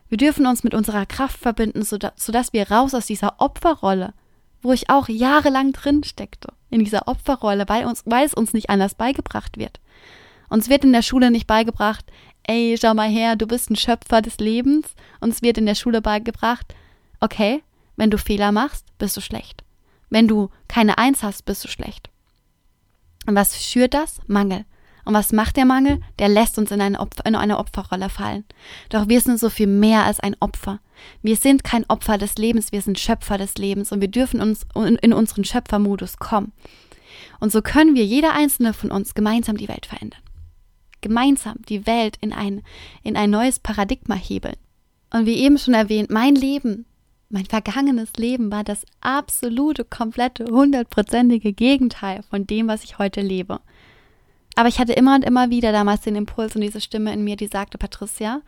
Wir 0.08 0.18
dürfen 0.18 0.47
uns 0.47 0.64
mit 0.64 0.75
unserer 0.75 1.06
Kraft 1.06 1.38
verbinden, 1.38 1.82
sodass 1.82 2.52
wir 2.52 2.70
raus 2.70 2.94
aus 2.94 3.06
dieser 3.06 3.40
Opferrolle, 3.40 4.14
wo 4.62 4.73
ich 4.73 4.88
auch 4.90 5.08
jahrelang 5.08 5.73
drin 5.73 6.02
steckte, 6.02 6.52
in 6.70 6.82
dieser 6.82 7.08
Opferrolle, 7.08 7.68
weil, 7.68 7.85
uns, 7.85 8.02
weil 8.06 8.25
es 8.25 8.35
uns 8.35 8.52
nicht 8.52 8.70
anders 8.70 8.94
beigebracht 8.94 9.58
wird. 9.58 9.80
Uns 10.49 10.69
wird 10.69 10.85
in 10.85 10.93
der 10.93 11.02
Schule 11.02 11.31
nicht 11.31 11.47
beigebracht, 11.47 12.05
ey, 12.45 12.76
schau 12.81 12.95
mal 12.95 13.09
her, 13.09 13.37
du 13.37 13.47
bist 13.47 13.71
ein 13.71 13.76
Schöpfer 13.76 14.23
des 14.23 14.38
Lebens. 14.38 14.95
Uns 15.21 15.43
wird 15.43 15.59
in 15.59 15.67
der 15.67 15.75
Schule 15.75 16.00
beigebracht, 16.00 16.75
okay, 17.21 17.62
wenn 17.97 18.11
du 18.11 18.19
Fehler 18.19 18.52
machst, 18.52 18.87
bist 18.99 19.17
du 19.17 19.21
schlecht. 19.21 19.64
Wenn 20.11 20.28
du 20.28 20.50
keine 20.67 20.99
Eins 20.99 21.23
hast, 21.23 21.45
bist 21.45 21.64
du 21.64 21.69
schlecht. 21.69 22.11
Und 23.26 23.35
was 23.35 23.62
schürt 23.62 23.93
das? 23.93 24.21
Mangel. 24.26 24.64
Und 25.05 25.14
was 25.14 25.33
macht 25.33 25.57
der 25.57 25.64
Mangel? 25.64 26.00
Der 26.19 26.28
lässt 26.28 26.59
uns 26.59 26.71
in 26.71 26.81
eine, 26.81 27.00
Opfer, 27.00 27.25
in 27.26 27.35
eine 27.35 27.59
Opferrolle 27.59 28.09
fallen. 28.09 28.45
Doch 28.90 29.09
wir 29.09 29.21
sind 29.21 29.40
so 29.40 29.50
viel 29.50 29.67
mehr 29.67 30.05
als 30.05 30.21
ein 30.21 30.37
Opfer. 30.40 30.81
Wir 31.23 31.37
sind 31.37 31.64
kein 31.64 31.88
Opfer 31.88 32.19
des 32.19 32.37
Lebens, 32.37 32.73
wir 32.73 32.83
sind 32.83 32.99
Schöpfer 32.99 33.38
des 33.38 33.57
Lebens 33.57 33.93
und 33.93 34.00
wir 34.00 34.09
dürfen 34.09 34.40
uns 34.40 34.67
in 34.75 35.12
unseren 35.12 35.45
Schöpfermodus 35.45 36.19
kommen. 36.19 36.52
Und 37.40 37.52
so 37.52 37.62
können 37.62 37.95
wir, 37.95 38.05
jeder 38.05 38.35
einzelne 38.35 38.73
von 38.73 38.90
uns, 38.90 39.14
gemeinsam 39.14 39.57
die 39.57 39.69
Welt 39.69 39.87
verändern. 39.87 40.21
Gemeinsam 41.00 41.57
die 41.69 41.87
Welt 41.87 42.17
in 42.21 42.33
ein, 42.33 42.62
in 43.02 43.17
ein 43.17 43.31
neues 43.31 43.59
Paradigma 43.59 44.14
hebeln. 44.14 44.57
Und 45.12 45.26
wie 45.26 45.37
eben 45.37 45.59
schon 45.59 45.75
erwähnt, 45.75 46.11
mein 46.11 46.35
Leben, 46.35 46.85
mein 47.31 47.47
vergangenes 47.47 48.12
Leben 48.17 48.50
war 48.50 48.64
das 48.64 48.85
absolute, 49.00 49.85
komplette, 49.85 50.47
hundertprozentige 50.47 51.52
Gegenteil 51.52 52.23
von 52.31 52.47
dem, 52.47 52.69
was 52.69 52.85
ich 52.85 52.99
heute 52.99 53.21
lebe. 53.21 53.61
Aber 54.57 54.69
ich 54.69 54.78
hatte 54.78 54.93
immer 54.93 55.14
und 55.14 55.25
immer 55.25 55.50
wieder 55.50 55.73
damals 55.73 56.00
den 56.00 56.17
Impuls 56.17 56.55
und 56.57 56.62
diese 56.62 56.81
Stimme 56.81 57.12
in 57.12 57.23
mir, 57.23 57.37
die 57.37 57.47
sagte, 57.47 57.78
Patricia, 57.78 58.43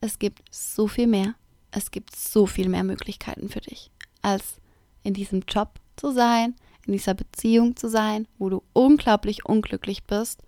es 0.00 0.18
gibt 0.18 0.42
so 0.50 0.86
viel 0.86 1.06
mehr. 1.06 1.34
Es 1.70 1.90
gibt 1.90 2.14
so 2.14 2.46
viel 2.46 2.68
mehr 2.68 2.84
Möglichkeiten 2.84 3.48
für 3.48 3.60
dich, 3.60 3.90
als 4.22 4.58
in 5.02 5.14
diesem 5.14 5.42
Job 5.48 5.80
zu 5.96 6.12
sein, 6.12 6.54
in 6.86 6.92
dieser 6.92 7.14
Beziehung 7.14 7.76
zu 7.76 7.88
sein, 7.88 8.28
wo 8.38 8.48
du 8.48 8.62
unglaublich 8.72 9.44
unglücklich 9.44 10.04
bist, 10.04 10.42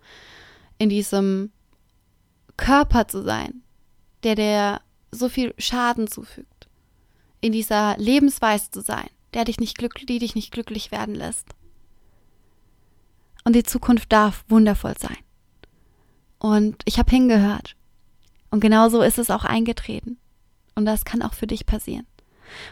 in 0.79 0.89
diesem 0.89 1.51
Körper 2.57 3.07
zu 3.07 3.21
sein, 3.23 3.61
der 4.23 4.35
dir 4.35 4.81
so 5.11 5.29
viel 5.29 5.53
Schaden 5.57 6.07
zufügt, 6.07 6.67
in 7.41 7.51
dieser 7.51 7.95
Lebensweise 7.97 8.71
zu 8.71 8.81
sein, 8.81 9.09
der 9.33 9.45
dich 9.45 9.59
nicht 9.59 9.77
glücklich, 9.77 10.07
die 10.07 10.19
dich 10.19 10.35
nicht 10.35 10.51
glücklich 10.51 10.91
werden 10.91 11.13
lässt. 11.13 11.47
Und 13.43 13.55
die 13.55 13.63
Zukunft 13.63 14.11
darf 14.11 14.43
wundervoll 14.47 14.95
sein. 14.97 15.17
Und 16.39 16.81
ich 16.85 16.99
habe 16.99 17.11
hingehört. 17.11 17.75
Und 18.49 18.59
genauso 18.59 19.01
ist 19.01 19.19
es 19.19 19.29
auch 19.29 19.45
eingetreten. 19.45 20.17
Und 20.75 20.85
das 20.85 21.05
kann 21.05 21.21
auch 21.21 21.33
für 21.33 21.47
dich 21.47 21.65
passieren. 21.65 22.05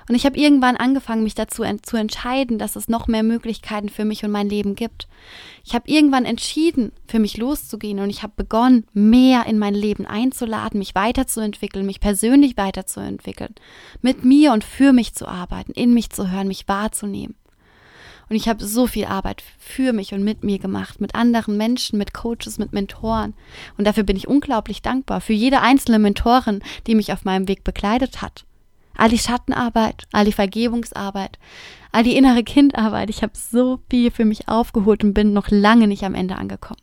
Und 0.07 0.15
ich 0.15 0.25
habe 0.25 0.37
irgendwann 0.37 0.77
angefangen, 0.77 1.23
mich 1.23 1.35
dazu 1.35 1.63
en 1.63 1.83
zu 1.83 1.97
entscheiden, 1.97 2.57
dass 2.57 2.75
es 2.75 2.87
noch 2.87 3.07
mehr 3.07 3.23
Möglichkeiten 3.23 3.89
für 3.89 4.05
mich 4.05 4.23
und 4.23 4.31
mein 4.31 4.49
Leben 4.49 4.75
gibt. 4.75 5.07
Ich 5.65 5.73
habe 5.73 5.89
irgendwann 5.89 6.25
entschieden, 6.25 6.91
für 7.07 7.19
mich 7.19 7.37
loszugehen 7.37 7.99
und 7.99 8.09
ich 8.09 8.23
habe 8.23 8.33
begonnen, 8.35 8.85
mehr 8.93 9.45
in 9.45 9.59
mein 9.59 9.73
Leben 9.75 10.05
einzuladen, 10.05 10.79
mich 10.79 10.95
weiterzuentwickeln, 10.95 11.85
mich 11.85 11.99
persönlich 11.99 12.57
weiterzuentwickeln, 12.57 13.55
mit 14.01 14.23
mir 14.23 14.53
und 14.53 14.63
für 14.63 14.93
mich 14.93 15.13
zu 15.13 15.27
arbeiten, 15.27 15.71
in 15.73 15.93
mich 15.93 16.09
zu 16.09 16.31
hören, 16.31 16.47
mich 16.47 16.67
wahrzunehmen. 16.67 17.35
Und 18.29 18.35
ich 18.35 18.49
habe 18.49 18.65
so 18.65 18.87
viel 18.87 19.05
Arbeit 19.05 19.43
für 19.57 19.93
mich 19.93 20.13
und 20.13 20.23
mit 20.23 20.43
mir 20.43 20.59
gemacht, 20.59 20.99
mit 20.99 21.15
anderen 21.15 21.55
Menschen, 21.55 21.97
mit 21.97 22.13
Coaches, 22.13 22.57
mit 22.57 22.73
Mentoren. 22.73 23.33
Und 23.77 23.85
dafür 23.85 24.03
bin 24.03 24.17
ich 24.17 24.27
unglaublich 24.27 24.81
dankbar 24.81 25.21
für 25.21 25.33
jede 25.33 25.61
einzelne 25.61 25.99
Mentorin, 25.99 26.61
die 26.87 26.95
mich 26.95 27.13
auf 27.13 27.23
meinem 27.23 27.47
Weg 27.47 27.63
begleitet 27.63 28.21
hat. 28.21 28.46
All 28.97 29.09
die 29.09 29.19
Schattenarbeit, 29.19 30.07
all 30.11 30.25
die 30.25 30.33
Vergebungsarbeit, 30.33 31.37
all 31.91 32.03
die 32.03 32.17
innere 32.17 32.43
Kindarbeit. 32.43 33.09
Ich 33.09 33.21
habe 33.21 33.33
so 33.35 33.79
viel 33.89 34.11
für 34.11 34.25
mich 34.25 34.49
aufgeholt 34.49 35.03
und 35.03 35.13
bin 35.13 35.33
noch 35.33 35.49
lange 35.49 35.87
nicht 35.87 36.03
am 36.03 36.15
Ende 36.15 36.35
angekommen. 36.35 36.81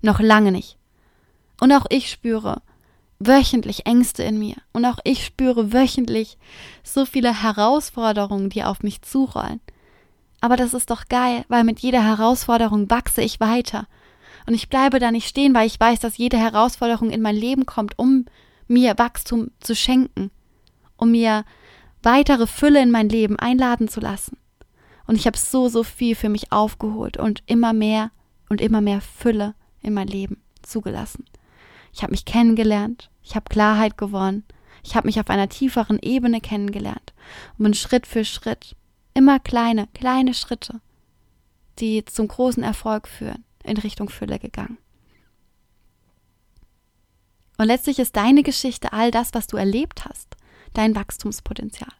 Noch 0.00 0.18
lange 0.18 0.50
nicht. 0.50 0.78
Und 1.60 1.70
auch 1.72 1.86
ich 1.90 2.10
spüre 2.10 2.62
wöchentlich 3.20 3.86
Ängste 3.86 4.22
in 4.22 4.38
mir. 4.38 4.56
Und 4.72 4.84
auch 4.84 4.98
ich 5.04 5.24
spüre 5.24 5.72
wöchentlich 5.72 6.38
so 6.82 7.04
viele 7.04 7.42
Herausforderungen, 7.42 8.50
die 8.50 8.64
auf 8.64 8.82
mich 8.82 9.02
zurollen. 9.02 9.60
Aber 10.40 10.56
das 10.56 10.74
ist 10.74 10.90
doch 10.90 11.06
geil, 11.08 11.44
weil 11.48 11.62
mit 11.64 11.80
jeder 11.80 12.02
Herausforderung 12.02 12.90
wachse 12.90 13.22
ich 13.22 13.38
weiter. 13.38 13.86
Und 14.46 14.54
ich 14.54 14.68
bleibe 14.68 14.98
da 14.98 15.12
nicht 15.12 15.28
stehen, 15.28 15.54
weil 15.54 15.68
ich 15.68 15.78
weiß, 15.78 16.00
dass 16.00 16.16
jede 16.16 16.36
Herausforderung 16.36 17.10
in 17.10 17.22
mein 17.22 17.36
Leben 17.36 17.64
kommt, 17.64 17.96
um 17.98 18.24
mir 18.66 18.98
Wachstum 18.98 19.52
zu 19.60 19.76
schenken, 19.76 20.30
um 21.02 21.10
mir 21.10 21.44
weitere 22.04 22.46
Fülle 22.46 22.80
in 22.80 22.92
mein 22.92 23.08
Leben 23.08 23.36
einladen 23.36 23.88
zu 23.88 23.98
lassen. 23.98 24.36
Und 25.08 25.16
ich 25.16 25.26
habe 25.26 25.36
so, 25.36 25.68
so 25.68 25.82
viel 25.82 26.14
für 26.14 26.28
mich 26.28 26.52
aufgeholt 26.52 27.16
und 27.16 27.42
immer 27.46 27.72
mehr 27.72 28.12
und 28.48 28.60
immer 28.60 28.80
mehr 28.80 29.00
Fülle 29.00 29.56
in 29.80 29.94
mein 29.94 30.06
Leben 30.06 30.40
zugelassen. 30.62 31.24
Ich 31.92 32.02
habe 32.02 32.12
mich 32.12 32.24
kennengelernt, 32.24 33.10
ich 33.20 33.34
habe 33.34 33.48
Klarheit 33.50 33.98
gewonnen, 33.98 34.44
ich 34.84 34.94
habe 34.94 35.08
mich 35.08 35.18
auf 35.18 35.28
einer 35.28 35.48
tieferen 35.48 35.98
Ebene 36.00 36.40
kennengelernt 36.40 37.12
und 37.58 37.64
bin 37.64 37.74
Schritt 37.74 38.06
für 38.06 38.24
Schritt 38.24 38.76
Immer 39.14 39.40
kleine, 39.40 39.88
kleine 39.92 40.32
Schritte, 40.32 40.80
die 41.80 42.04
zum 42.04 42.28
großen 42.28 42.62
Erfolg 42.62 43.08
führen, 43.08 43.44
in 43.62 43.76
Richtung 43.76 44.08
Fülle 44.08 44.38
gegangen. 44.38 44.78
Und 47.58 47.66
letztlich 47.66 47.98
ist 47.98 48.16
deine 48.16 48.42
Geschichte 48.42 48.92
all 48.94 49.10
das, 49.10 49.34
was 49.34 49.48
du 49.48 49.58
erlebt 49.58 50.06
hast, 50.06 50.36
dein 50.74 50.94
Wachstumspotenzial. 50.94 51.92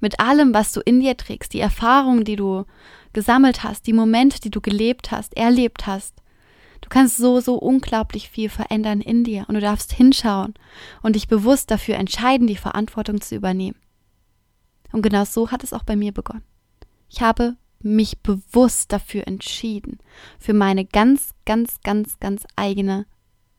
Mit 0.00 0.20
allem, 0.20 0.54
was 0.54 0.72
du 0.72 0.80
in 0.80 1.00
dir 1.00 1.16
trägst, 1.16 1.52
die 1.52 1.60
Erfahrungen, 1.60 2.24
die 2.24 2.36
du 2.36 2.64
gesammelt 3.12 3.62
hast, 3.64 3.86
die 3.86 3.92
Momente, 3.92 4.40
die 4.40 4.50
du 4.50 4.60
gelebt 4.60 5.10
hast, 5.10 5.36
erlebt 5.36 5.86
hast. 5.86 6.14
Du 6.80 6.88
kannst 6.88 7.16
so, 7.16 7.40
so 7.40 7.56
unglaublich 7.56 8.30
viel 8.30 8.48
verändern 8.48 9.00
in 9.00 9.24
dir 9.24 9.44
und 9.48 9.56
du 9.56 9.60
darfst 9.60 9.92
hinschauen 9.92 10.54
und 11.02 11.16
dich 11.16 11.28
bewusst 11.28 11.70
dafür 11.70 11.96
entscheiden, 11.96 12.46
die 12.46 12.56
Verantwortung 12.56 13.20
zu 13.20 13.34
übernehmen. 13.34 13.78
Und 14.92 15.02
genau 15.02 15.24
so 15.24 15.50
hat 15.50 15.64
es 15.64 15.72
auch 15.72 15.82
bei 15.82 15.96
mir 15.96 16.12
begonnen. 16.12 16.44
Ich 17.08 17.20
habe 17.20 17.56
mich 17.80 18.20
bewusst 18.20 18.92
dafür 18.92 19.26
entschieden, 19.26 19.98
für 20.38 20.52
meine 20.52 20.84
ganz, 20.84 21.34
ganz, 21.44 21.80
ganz, 21.82 22.18
ganz 22.20 22.44
eigene 22.56 23.06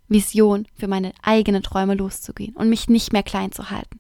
Vision, 0.08 0.68
für 0.74 0.88
meine 0.88 1.14
eigenen 1.22 1.64
Träume 1.64 1.96
loszugehen 1.96 2.56
und 2.56 2.70
mich 2.70 2.90
nicht 2.90 3.14
mehr 3.14 3.24
klein 3.24 3.52
zu 3.52 3.70
halten. 3.70 4.00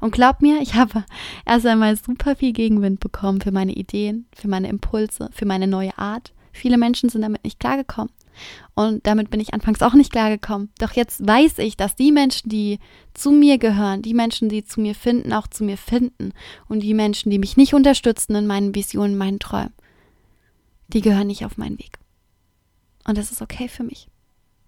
Und 0.00 0.12
glaub 0.12 0.42
mir, 0.42 0.60
ich 0.60 0.74
habe 0.74 1.04
erst 1.44 1.66
einmal 1.66 1.96
super 1.96 2.36
viel 2.36 2.52
Gegenwind 2.52 3.00
bekommen 3.00 3.40
für 3.40 3.52
meine 3.52 3.72
Ideen, 3.72 4.26
für 4.34 4.48
meine 4.48 4.68
Impulse, 4.68 5.30
für 5.32 5.46
meine 5.46 5.66
neue 5.66 5.96
Art. 5.98 6.32
Viele 6.52 6.78
Menschen 6.78 7.08
sind 7.08 7.22
damit 7.22 7.44
nicht 7.44 7.60
klargekommen. 7.60 8.10
Und 8.74 9.06
damit 9.06 9.30
bin 9.30 9.40
ich 9.40 9.54
anfangs 9.54 9.82
auch 9.82 9.94
nicht 9.94 10.12
klargekommen. 10.12 10.70
Doch 10.78 10.92
jetzt 10.92 11.26
weiß 11.26 11.58
ich, 11.58 11.76
dass 11.76 11.96
die 11.96 12.12
Menschen, 12.12 12.50
die 12.50 12.78
zu 13.14 13.30
mir 13.30 13.58
gehören, 13.58 14.02
die 14.02 14.14
Menschen, 14.14 14.48
die 14.48 14.64
zu 14.64 14.80
mir 14.80 14.94
finden, 14.94 15.32
auch 15.32 15.46
zu 15.46 15.64
mir 15.64 15.78
finden. 15.78 16.32
Und 16.68 16.80
die 16.80 16.94
Menschen, 16.94 17.30
die 17.30 17.38
mich 17.38 17.56
nicht 17.56 17.74
unterstützen 17.74 18.34
in 18.34 18.46
meinen 18.46 18.74
Visionen, 18.74 19.16
meinen 19.16 19.38
Träumen, 19.38 19.72
die 20.88 21.00
gehören 21.00 21.26
nicht 21.26 21.44
auf 21.44 21.56
meinen 21.56 21.78
Weg. 21.78 21.98
Und 23.06 23.16
das 23.18 23.32
ist 23.32 23.42
okay 23.42 23.68
für 23.68 23.84
mich. 23.84 24.08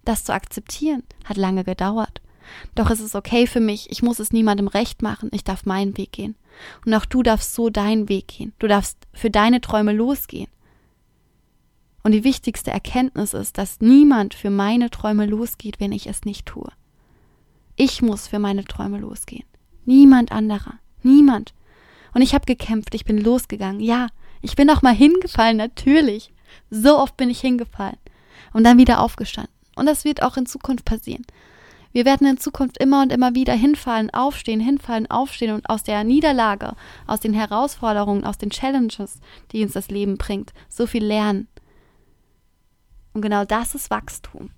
Das 0.05 0.23
zu 0.23 0.33
akzeptieren 0.33 1.03
hat 1.25 1.37
lange 1.37 1.63
gedauert. 1.63 2.21
Doch 2.75 2.89
es 2.89 2.99
ist 2.99 3.15
okay 3.15 3.47
für 3.47 3.59
mich. 3.59 3.89
Ich 3.91 4.01
muss 4.01 4.19
es 4.19 4.31
niemandem 4.31 4.67
recht 4.67 5.01
machen. 5.01 5.29
Ich 5.33 5.43
darf 5.43 5.65
meinen 5.65 5.97
Weg 5.97 6.11
gehen. 6.11 6.35
Und 6.85 6.93
auch 6.93 7.05
du 7.05 7.23
darfst 7.23 7.53
so 7.53 7.69
deinen 7.69 8.09
Weg 8.09 8.27
gehen. 8.27 8.53
Du 8.59 8.67
darfst 8.67 8.97
für 9.13 9.29
deine 9.29 9.61
Träume 9.61 9.93
losgehen. 9.93 10.49
Und 12.03 12.13
die 12.13 12.23
wichtigste 12.23 12.71
Erkenntnis 12.71 13.33
ist, 13.33 13.57
dass 13.57 13.81
niemand 13.81 14.33
für 14.33 14.49
meine 14.49 14.89
Träume 14.89 15.25
losgeht, 15.25 15.79
wenn 15.79 15.91
ich 15.91 16.07
es 16.07 16.23
nicht 16.23 16.45
tue. 16.45 16.71
Ich 17.75 18.01
muss 18.01 18.27
für 18.27 18.39
meine 18.39 18.63
Träume 18.63 18.99
losgehen. 18.99 19.45
Niemand 19.85 20.31
anderer. 20.31 20.75
Niemand. 21.03 21.53
Und 22.13 22.21
ich 22.21 22.33
habe 22.33 22.45
gekämpft, 22.45 22.95
ich 22.95 23.05
bin 23.05 23.17
losgegangen. 23.17 23.81
Ja, 23.81 24.07
ich 24.41 24.55
bin 24.55 24.69
auch 24.69 24.81
mal 24.81 24.93
hingefallen, 24.93 25.57
natürlich. 25.57 26.31
So 26.69 26.97
oft 26.97 27.17
bin 27.17 27.29
ich 27.29 27.41
hingefallen. 27.41 27.97
Und 28.53 28.63
dann 28.63 28.77
wieder 28.77 29.01
aufgestanden. 29.01 29.53
Und 29.75 29.85
das 29.85 30.05
wird 30.05 30.23
auch 30.23 30.37
in 30.37 30.45
Zukunft 30.45 30.85
passieren. 30.85 31.25
Wir 31.91 32.05
werden 32.05 32.27
in 32.27 32.37
Zukunft 32.37 32.77
immer 32.77 33.01
und 33.01 33.11
immer 33.11 33.33
wieder 33.33 33.53
hinfallen, 33.53 34.11
aufstehen, 34.11 34.59
hinfallen, 34.59 35.09
aufstehen 35.09 35.55
und 35.55 35.69
aus 35.69 35.83
der 35.83 36.03
Niederlage, 36.03 36.75
aus 37.07 37.19
den 37.19 37.33
Herausforderungen, 37.33 38.25
aus 38.25 38.37
den 38.37 38.51
Challenges, 38.51 39.19
die 39.51 39.63
uns 39.63 39.73
das 39.73 39.89
Leben 39.89 40.17
bringt, 40.17 40.53
so 40.69 40.85
viel 40.85 41.03
lernen. 41.03 41.47
Und 43.13 43.21
genau 43.21 43.43
das 43.43 43.73
ist 43.73 43.89
Wachstum. 43.89 44.51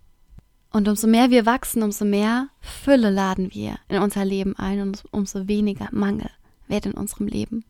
Und 0.71 0.87
umso 0.87 1.07
mehr 1.07 1.31
wir 1.31 1.45
wachsen, 1.45 1.83
umso 1.83 2.05
mehr 2.05 2.49
Fülle 2.59 3.09
laden 3.09 3.53
wir 3.53 3.77
in 3.89 4.01
unser 4.01 4.23
Leben 4.23 4.55
ein 4.57 4.81
und 4.81 5.03
umso 5.11 5.47
weniger 5.47 5.89
Mangel 5.91 6.29
wird 6.67 6.85
in 6.85 6.93
unserem 6.93 7.27
Leben 7.27 7.65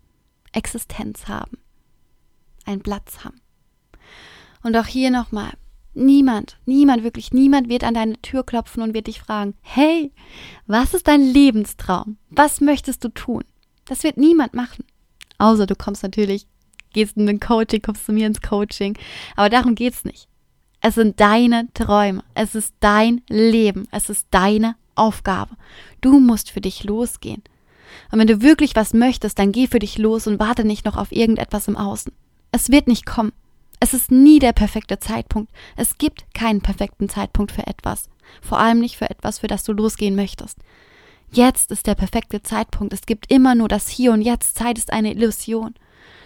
Existenz 0.54 1.28
haben, 1.28 1.58
einen 2.66 2.82
Platz 2.82 3.24
haben. 3.24 3.42
Und 4.64 4.76
auch 4.76 4.86
hier 4.86 5.10
nochmal, 5.10 5.52
niemand, 5.94 6.58
niemand, 6.66 7.04
wirklich 7.04 7.32
niemand 7.34 7.70
wird 7.70 7.84
an 7.84 7.94
deine 7.94 8.22
Tür 8.22 8.44
klopfen 8.44 8.82
und 8.84 8.94
wird 8.94 9.08
dich 9.08 9.20
fragen, 9.20 9.54
hey, 9.62 10.12
was 10.68 10.94
ist 10.94 11.08
dein 11.08 11.22
Lebenstraum? 11.22 12.18
Was 12.30 12.62
möchtest 12.62 13.04
du 13.04 13.10
tun? 13.10 13.44
Das 13.86 14.04
wird 14.04 14.18
niemand 14.18 14.54
machen. 14.54 14.86
Außer 15.38 15.66
du 15.66 15.76
kommst 15.76 16.04
natürlich, 16.04 16.48
gehst 16.94 17.18
in 17.18 17.28
ein 17.28 17.40
Coaching, 17.40 17.82
kommst 17.82 18.06
zu 18.06 18.14
mir 18.14 18.28
ins 18.28 18.42
Coaching. 18.42 18.98
Aber 19.36 19.50
darum 19.50 19.76
geht's 19.76 20.06
nicht. 20.06 20.28
Es 20.82 20.96
sind 20.96 21.20
deine 21.20 21.68
Träume. 21.74 22.24
Es 22.34 22.56
ist 22.56 22.74
dein 22.80 23.22
Leben. 23.30 23.88
Es 23.92 24.10
ist 24.10 24.28
deine 24.32 24.76
Aufgabe. 24.96 25.56
Du 26.02 26.20
musst 26.20 26.52
für 26.52 26.62
dich 26.62 26.84
losgehen. 26.84 27.44
Und 28.12 28.20
wenn 28.20 28.28
du 28.28 28.42
wirklich 28.42 28.76
was 28.76 28.94
möchtest, 28.94 29.38
dann 29.40 29.52
geh 29.52 29.68
für 29.68 29.80
dich 29.80 29.98
los 29.98 30.28
und 30.28 30.40
warte 30.40 30.64
nicht 30.64 30.86
noch 30.86 30.98
auf 30.98 31.12
irgendetwas 31.12 31.68
im 31.68 31.78
Außen. 31.78 32.12
Es 32.52 32.70
wird 32.70 32.88
nicht 32.88 33.06
kommen. 33.06 33.32
Es 33.84 33.96
ist 33.96 34.12
nie 34.12 34.38
der 34.38 34.54
perfekte 34.54 35.00
Zeitpunkt. 35.00 35.52
Es 35.76 35.98
gibt 35.98 36.32
keinen 36.36 36.62
perfekten 36.62 37.10
Zeitpunkt 37.10 37.52
für 37.52 37.66
etwas. 37.66 38.10
Vor 38.40 38.60
allem 38.60 38.80
nicht 38.80 38.96
für 38.96 39.10
etwas, 39.10 39.40
für 39.40 39.48
das 39.48 39.64
du 39.64 39.74
losgehen 39.74 40.16
möchtest. 40.16 40.60
Jetzt 41.32 41.72
ist 41.72 41.88
der 41.88 41.96
perfekte 41.96 42.44
Zeitpunkt. 42.44 42.94
Es 42.94 43.02
gibt 43.02 43.32
immer 43.32 43.56
nur 43.56 43.68
das 43.68 43.90
Hier 43.90 44.14
und 44.14 44.22
Jetzt. 44.22 44.56
Zeit 44.56 44.78
ist 44.78 44.94
eine 44.94 45.12
Illusion. 45.12 45.74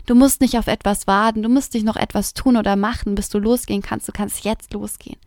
Du 0.05 0.15
musst 0.15 0.41
nicht 0.41 0.57
auf 0.57 0.67
etwas 0.67 1.07
warten. 1.07 1.43
Du 1.43 1.49
musst 1.49 1.73
nicht 1.73 1.85
noch 1.85 1.95
etwas 1.95 2.33
tun 2.33 2.57
oder 2.57 2.75
machen, 2.75 3.15
bis 3.15 3.29
du 3.29 3.39
losgehen 3.39 3.81
kannst. 3.81 4.09
Du 4.09 4.11
kannst 4.11 4.43
jetzt 4.43 4.73
losgehen. 4.73 5.17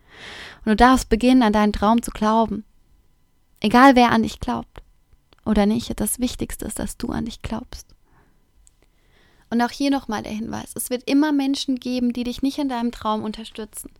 Und 0.66 0.70
du 0.70 0.76
darfst 0.76 1.08
beginnen, 1.08 1.42
an 1.42 1.54
deinen 1.54 1.73
Traum 1.73 2.02
zu 2.02 2.11
glauben. 2.11 2.64
Egal 3.61 3.97
wer 3.97 4.12
an 4.12 4.23
dich 4.23 4.38
glaubt 4.38 4.82
oder 5.47 5.64
nicht, 5.64 5.99
das 5.99 6.18
Wichtigste 6.18 6.66
ist, 6.66 6.78
dass 6.78 6.99
du 6.99 7.08
an 7.08 7.25
dich 7.25 7.40
glaubst. 7.40 7.87
Und 9.50 9.62
auch 9.62 9.71
hier 9.71 9.90
nochmal 9.90 10.23
der 10.23 10.33
Hinweis, 10.33 10.73
es 10.75 10.90
wird 10.90 11.09
immer 11.09 11.33
Menschen 11.33 11.76
geben, 11.76 12.12
die 12.12 12.25
dich 12.25 12.43
nicht 12.43 12.59
in 12.59 12.69
deinem 12.69 12.93
Traum 12.93 13.23
unterstützen. 13.23 13.90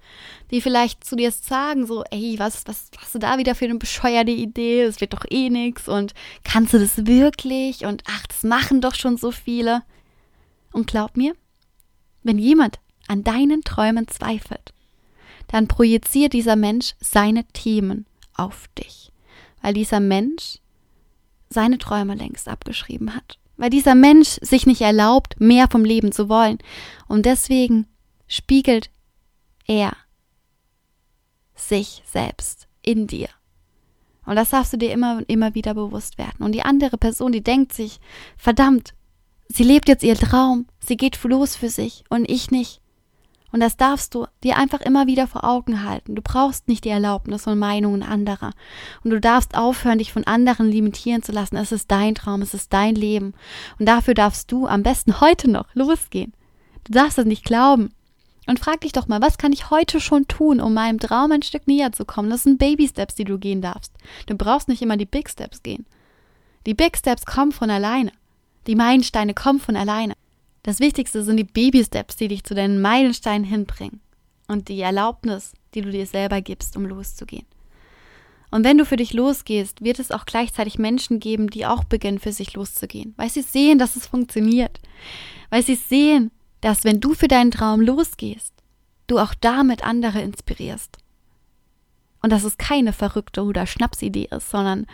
Die 0.51 0.61
vielleicht 0.61 1.05
zu 1.05 1.17
dir 1.17 1.33
sagen 1.33 1.87
so, 1.87 2.05
ey, 2.11 2.39
was, 2.39 2.67
was 2.67 2.91
hast 2.99 3.15
du 3.15 3.19
da 3.19 3.39
wieder 3.39 3.55
für 3.55 3.65
eine 3.65 3.77
bescheuerte 3.77 4.31
Idee? 4.31 4.83
Es 4.83 5.01
wird 5.01 5.15
doch 5.15 5.25
eh 5.31 5.49
nix 5.49 5.89
und 5.89 6.13
kannst 6.45 6.75
du 6.75 6.79
das 6.79 7.07
wirklich? 7.07 7.87
Und 7.87 8.03
ach, 8.07 8.27
das 8.27 8.43
machen 8.43 8.83
doch 8.83 8.95
schon 8.95 9.17
so 9.17 9.31
viele. 9.31 9.83
Und 10.71 10.87
glaub 10.87 11.17
mir, 11.17 11.35
wenn 12.23 12.39
jemand 12.39 12.79
an 13.07 13.25
deinen 13.25 13.63
Träumen 13.63 14.07
zweifelt, 14.07 14.75
dann 15.47 15.67
projiziert 15.67 16.35
dieser 16.35 16.57
Mensch 16.57 16.95
seine 17.01 17.45
Themen 17.45 18.05
auf 18.35 18.69
dich, 18.77 19.13
weil 19.63 19.73
dieser 19.73 20.01
Mensch 20.01 20.59
seine 21.49 21.79
Träume 21.79 22.15
längst 22.15 22.49
abgeschrieben 22.49 23.15
hat 23.15 23.39
weil 23.59 23.69
dieser 23.69 23.95
Mensch 23.95 24.39
sich 24.41 24.65
nicht 24.67 24.81
erlaubt, 24.81 25.39
mehr 25.39 25.69
vom 25.69 25.85
Leben 25.85 26.13
zu 26.13 26.31
wollen. 26.31 26.59
Und 27.07 27.27
deswegen 27.27 27.87
spiegelt 28.27 28.91
er 29.67 29.93
sich 31.55 32.03
selbst 32.07 32.69
in 32.81 33.07
dir. 33.07 33.29
Und 34.25 34.37
das 34.37 34.51
darfst 34.51 34.73
du 34.73 34.77
dir 34.77 34.93
immer 34.93 35.19
und 35.19 35.29
immer 35.29 35.55
wieder 35.55 35.75
bewusst 35.75 36.19
werden. 36.19 36.45
Und 36.45 36.53
die 36.53 36.63
andere 36.63 36.97
Person, 36.97 37.33
die 37.33 37.43
denkt 37.43 37.73
sich, 37.73 37.99
verdammt, 38.37 38.95
sie 39.49 39.65
lebt 39.65 39.89
jetzt 39.89 40.05
ihr 40.05 40.17
Traum, 40.17 40.67
sie 40.81 40.97
geht 40.97 41.23
los 41.25 41.57
für 41.57 41.71
sich 41.71 42.05
und 42.09 42.31
ich 42.31 42.51
nicht. 42.51 42.81
Und 43.51 43.61
das 43.61 43.77
darfst 43.77 44.15
du 44.15 44.27
dir 44.45 44.57
einfach 44.57 44.81
immer 44.81 45.07
wieder 45.07 45.27
vor 45.27 45.45
Augen 45.45 45.83
halten. 45.83 46.15
Du 46.15 46.23
brauchst 46.23 46.69
nicht 46.69 46.85
die 46.85 46.91
Erlaubnis 46.91 47.47
und 47.47 47.59
Meinungen 47.59 48.03
anderer. 48.03 48.53
Und 49.03 49.11
du 49.11 49.21
darfst 49.21 49.57
aufhören, 49.57 49.99
dich 49.99 50.13
von 50.13 50.25
anderen 50.25 50.71
limitieren 50.71 51.23
zu 51.23 51.33
lassen. 51.33 51.57
Es 51.57 51.73
ist 51.73 51.91
dein 51.91 52.15
Traum, 52.15 52.43
es 52.43 52.53
ist 52.53 52.73
dein 52.73 52.95
Leben. 52.95 53.35
Und 53.79 53.87
dafür 53.87 54.15
darfst 54.15 54.53
du 54.53 54.67
am 54.67 54.83
besten 54.83 55.21
heute 55.21 55.51
noch 55.51 55.75
losgehen. 55.75 56.35
Du 56.85 56.93
darfst 56.93 57.19
es 57.19 57.25
nicht 57.25 57.45
glauben. 57.45 57.95
Und 58.47 58.59
frag 58.59 58.81
dich 58.81 58.93
doch 58.93 59.09
mal, 59.09 59.21
was 59.21 59.37
kann 59.37 59.53
ich 59.53 59.71
heute 59.71 60.01
schon 60.01 60.27
tun, 60.27 60.61
um 60.61 60.73
meinem 60.73 60.99
Traum 60.99 61.33
ein 61.33 61.43
Stück 61.43 61.67
näher 61.67 61.93
zu 61.93 62.07
kommen? 62.07 62.31
Das 62.31 62.45
sind 62.45 62.59
Baby 62.59 62.89
Steps, 62.89 63.15
die 63.15 63.25
du 63.25 63.39
gehen 63.39 63.61
darfst. 63.61 63.93
Du 64.27 64.35
brauchst 64.37 64.69
nicht 64.69 64.81
immer 64.81 64.97
die 64.97 65.05
Big 65.05 65.29
Steps 65.29 65.63
gehen. 65.63 65.85
Die 66.65 66.73
Big 66.73 66.97
Steps 66.97 67.27
kommen 67.27 67.53
von 67.53 67.69
alleine. 67.69 68.11
Die 68.67 68.75
Meilensteine 68.75 69.35
kommen 69.35 69.61
von 69.61 69.77
alleine. 69.77 70.15
Das 70.63 70.81
Wichtigste 70.81 71.23
sind 71.23 71.37
die 71.37 71.45
Baby-Steps, 71.45 72.17
die 72.17 72.29
dich 72.29 72.45
zu 72.45 72.55
deinen 72.55 72.81
Meilensteinen 72.81 73.45
hinbringen 73.45 74.01
und 74.49 74.69
die 74.69 74.81
Erlaubnis, 74.81 75.55
die 75.75 75.83
du 75.83 75.91
dir 75.91 76.07
selber 76.07 76.41
gibst, 76.41 76.77
um 76.77 76.85
loszugehen. 76.85 77.47
Und 78.51 78.65
wenn 78.65 78.79
du 78.79 78.87
für 78.87 78.97
dich 78.97 79.13
losgehst, 79.13 79.85
wird 79.85 79.99
es 79.99 80.11
auch 80.11 80.25
gleichzeitig 80.25 80.79
Menschen 80.79 81.21
geben, 81.21 81.49
die 81.51 81.67
auch 81.67 81.85
beginnen, 81.85 82.19
für 82.19 82.33
sich 82.33 82.55
loszugehen, 82.55 83.15
weil 83.17 83.29
sie 83.29 83.43
sehen, 83.43 83.79
dass 83.79 83.95
es 83.95 84.07
funktioniert, 84.07 84.81
weil 85.51 85.63
sie 85.63 85.75
sehen, 85.75 86.31
dass 86.63 86.85
wenn 86.85 87.01
du 87.01 87.15
für 87.15 87.29
deinen 87.29 87.51
Traum 87.51 87.81
losgehst, 87.81 88.55
du 89.07 89.19
auch 89.19 89.35
damit 89.35 89.85
andere 89.85 90.23
inspirierst. 90.23 90.99
Und 92.21 92.31
dass 92.31 92.45
es 92.45 92.59
keine 92.59 92.93
verrückte 92.93 93.43
oder 93.45 93.67
Schnapsidee 93.67 94.29
ist, 94.31 94.51
sondern 94.51 94.87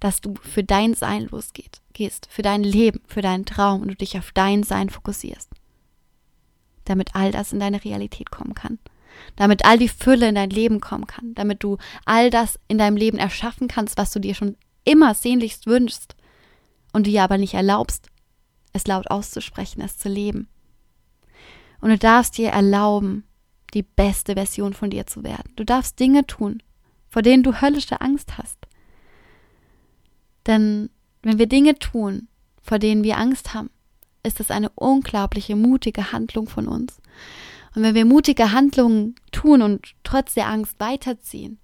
dass 0.00 0.20
du 0.20 0.34
für 0.42 0.64
dein 0.64 0.94
Sein 0.94 1.28
losgehst, 1.28 1.82
gehst, 1.92 2.28
für 2.30 2.42
dein 2.42 2.62
Leben, 2.62 3.00
für 3.06 3.22
deinen 3.22 3.44
Traum 3.44 3.82
und 3.82 3.88
du 3.88 3.94
dich 3.96 4.16
auf 4.18 4.32
dein 4.32 4.62
Sein 4.62 4.90
fokussierst. 4.90 5.50
Damit 6.84 7.14
all 7.14 7.32
das 7.32 7.52
in 7.52 7.60
deine 7.60 7.84
Realität 7.84 8.30
kommen 8.30 8.54
kann. 8.54 8.78
Damit 9.36 9.64
all 9.64 9.78
die 9.78 9.88
Fülle 9.88 10.28
in 10.28 10.34
dein 10.34 10.50
Leben 10.50 10.80
kommen 10.80 11.06
kann. 11.06 11.34
Damit 11.34 11.62
du 11.62 11.76
all 12.04 12.30
das 12.30 12.58
in 12.68 12.78
deinem 12.78 12.96
Leben 12.96 13.18
erschaffen 13.18 13.68
kannst, 13.68 13.98
was 13.98 14.12
du 14.12 14.20
dir 14.20 14.34
schon 14.34 14.56
immer 14.84 15.14
sehnlichst 15.14 15.66
wünschst 15.66 16.16
und 16.92 17.06
dir 17.06 17.22
aber 17.22 17.36
nicht 17.36 17.54
erlaubst, 17.54 18.08
es 18.72 18.86
laut 18.86 19.10
auszusprechen, 19.10 19.82
es 19.82 19.98
zu 19.98 20.08
leben. 20.08 20.48
Und 21.80 21.90
du 21.90 21.98
darfst 21.98 22.38
dir 22.38 22.50
erlauben, 22.50 23.24
die 23.74 23.82
beste 23.82 24.34
Version 24.34 24.72
von 24.72 24.90
dir 24.90 25.06
zu 25.06 25.24
werden. 25.24 25.52
Du 25.56 25.64
darfst 25.64 26.00
Dinge 26.00 26.26
tun, 26.26 26.62
vor 27.08 27.22
denen 27.22 27.42
du 27.42 27.60
höllische 27.60 28.00
Angst 28.00 28.38
hast. 28.38 28.57
Denn 30.48 30.90
wenn 31.22 31.38
wir 31.38 31.46
Dinge 31.46 31.78
tun, 31.78 32.26
vor 32.60 32.80
denen 32.80 33.04
wir 33.04 33.18
Angst 33.18 33.54
haben, 33.54 33.70
ist 34.24 34.40
das 34.40 34.50
eine 34.50 34.70
unglaubliche, 34.70 35.54
mutige 35.54 36.10
Handlung 36.10 36.48
von 36.48 36.66
uns. 36.66 37.00
Und 37.74 37.82
wenn 37.82 37.94
wir 37.94 38.04
mutige 38.04 38.50
Handlungen 38.50 39.14
tun 39.30 39.62
und 39.62 39.94
trotz 40.02 40.34
der 40.34 40.48
Angst 40.48 40.80
weiterziehen, 40.80 41.60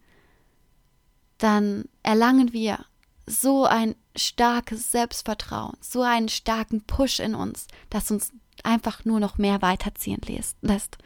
dann 1.39 1.87
erlangen 2.03 2.53
wir 2.53 2.85
so 3.27 3.65
ein 3.65 3.97
starkes 4.15 4.93
Selbstvertrauen, 4.93 5.77
so 5.81 6.03
einen 6.03 6.29
starken 6.29 6.83
Push 6.83 7.21
in 7.21 7.35
uns, 7.35 7.67
dass 7.91 8.11
uns 8.11 8.33
einfach 8.65 9.05
nur 9.05 9.21
noch 9.21 9.39
mehr 9.39 9.63
weiterziehen 9.63 10.21
lässt. 10.63 10.99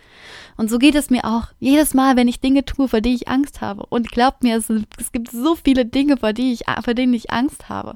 Und 0.57 0.71
so 0.71 0.79
geht 0.79 0.95
es 0.95 1.11
mir 1.11 1.25
auch 1.25 1.49
jedes 1.59 1.95
Mal, 1.95 2.17
wenn 2.17 2.29
ich 2.29 2.41
Dinge 2.41 2.65
tue, 2.65 2.89
vor 2.89 3.01
die 3.01 3.15
ich 3.15 3.29
Angst 3.29 3.61
habe. 3.61 3.87
Und 3.87 4.11
glaubt 4.11 4.43
mir, 4.43 4.57
es, 4.57 4.71
es 4.99 5.13
gibt 5.13 5.31
so 5.31 5.57
viele 5.57 5.85
Dinge, 5.85 6.17
vor, 6.17 6.33
die 6.33 6.53
ich, 6.53 6.65
vor 6.85 6.95
denen 6.95 7.15
ich 7.15 7.31
Angst 7.31 7.69
habe. 7.69 7.95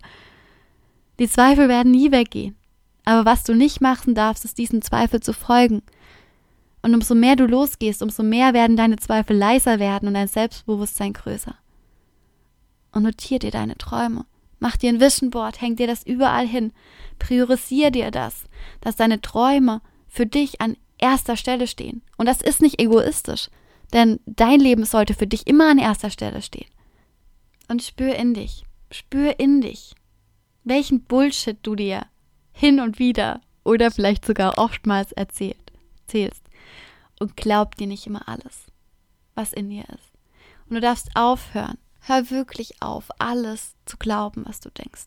Die 1.19 1.29
Zweifel 1.29 1.69
werden 1.69 1.93
nie 1.93 2.13
weggehen. 2.13 2.57
Aber 3.05 3.25
was 3.25 3.45
du 3.45 3.55
nicht 3.55 3.81
machen 3.81 4.15
darfst, 4.15 4.45
ist 4.45 4.59
diesen 4.59 4.83
Zweifel 4.83 5.21
zu 5.21 5.33
folgen. 5.33 5.83
Und 6.83 6.95
umso 6.95 7.15
mehr 7.15 7.37
du 7.37 7.47
losgehst, 7.47 8.03
umso 8.03 8.23
mehr 8.23 8.55
werden 8.55 8.77
deine 8.77 8.97
Zweifel 8.97 9.37
leiser 9.37 9.79
werden 9.79 10.09
und 10.09 10.15
dein 10.15 10.29
Selbstbewusstsein 10.29 11.13
größer. 11.13 11.55
Und 12.93 13.05
notier 13.05 13.39
dir 13.39 13.51
deine 13.51 13.77
Träume. 13.79 14.25
Mach 14.63 14.77
dir 14.77 14.91
ein 14.91 15.01
Vision 15.01 15.31
Board, 15.31 15.61
häng 15.61 15.75
dir 15.75 15.89
das 15.89 16.07
überall 16.07 16.47
hin. 16.47 16.73
Priorisier 17.19 17.91
dir 17.91 18.13
das, 18.13 18.45
dass 18.81 18.95
deine 18.95 19.21
Träume 19.21 19.83
für 20.07 20.25
dich 20.25 20.61
an 20.61 20.77
erster 20.99 21.37
Stelle 21.37 21.67
stehen. 21.67 22.01
Und 22.17 22.27
das 22.27 22.41
ist 22.41 22.63
nicht 22.63 22.81
egoistisch, 22.81 23.51
denn 23.93 24.21
dein 24.25 24.61
Leben 24.61 24.85
sollte 24.85 25.15
für 25.15 25.27
dich 25.27 25.49
immer 25.49 25.69
an 25.69 25.79
erster 25.79 26.11
Stelle 26.11 26.43
stehen. 26.43 26.71
Und 27.67 27.83
spür 27.83 28.15
in 28.15 28.35
dich, 28.35 28.63
spür 28.93 29.41
in 29.41 29.63
dich, 29.63 29.97
welchen 30.63 31.03
Bullshit 31.03 31.59
du 31.63 31.75
dir 31.75 32.07
hin 32.53 32.79
und 32.79 33.01
wieder 33.01 33.41
oder 33.65 33.91
vielleicht 33.91 34.25
sogar 34.25 34.59
oftmals 34.59 35.11
erzählt, 35.11 35.73
erzählst. 36.03 36.45
Und 37.19 37.37
glaub 37.37 37.75
dir 37.75 37.89
nicht 37.89 38.07
immer 38.07 38.29
alles, 38.29 38.67
was 39.35 39.53
in 39.53 39.71
dir 39.71 39.89
ist. 39.89 40.13
Und 40.69 40.77
du 40.77 40.81
darfst 40.81 41.11
aufhören, 41.17 41.79
Hör 42.05 42.31
wirklich 42.31 42.83
auf, 42.83 43.09
alles 43.19 43.75
zu 43.87 43.97
glauben, 43.97 44.45
was 44.47 44.61
du 44.61 44.71
denkst. 44.71 45.07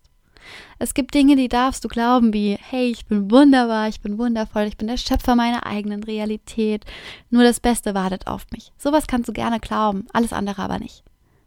Es 0.80 0.94
gibt 0.94 1.14
Dinge, 1.14 1.36
die 1.36 1.50
darfst 1.50 1.84
du 1.84 1.88
glauben, 1.88 2.34
wie, 2.34 2.58
hey, 2.60 2.90
ich 2.90 3.06
bin 3.06 3.32
wunderbar, 3.32 3.88
ich 3.88 4.02
bin 4.02 4.18
wundervoll, 4.18 4.64
ich 4.64 4.78
bin 4.78 4.88
der 4.88 4.98
Schöpfer 4.98 5.36
meiner 5.36 5.66
eigenen 5.66 6.04
Realität, 6.04 6.86
nur 7.30 7.44
das 7.44 7.60
Beste 7.60 7.96
wartet 7.96 8.28
auf 8.28 8.46
mich. 8.52 8.72
Sowas 8.78 9.08
kannst 9.08 9.28
du 9.28 9.34
gerne 9.34 9.60
glauben, 9.60 10.08
alles 10.14 10.34
andere 10.34 10.62
aber 10.62 10.80
nicht. 10.80 11.04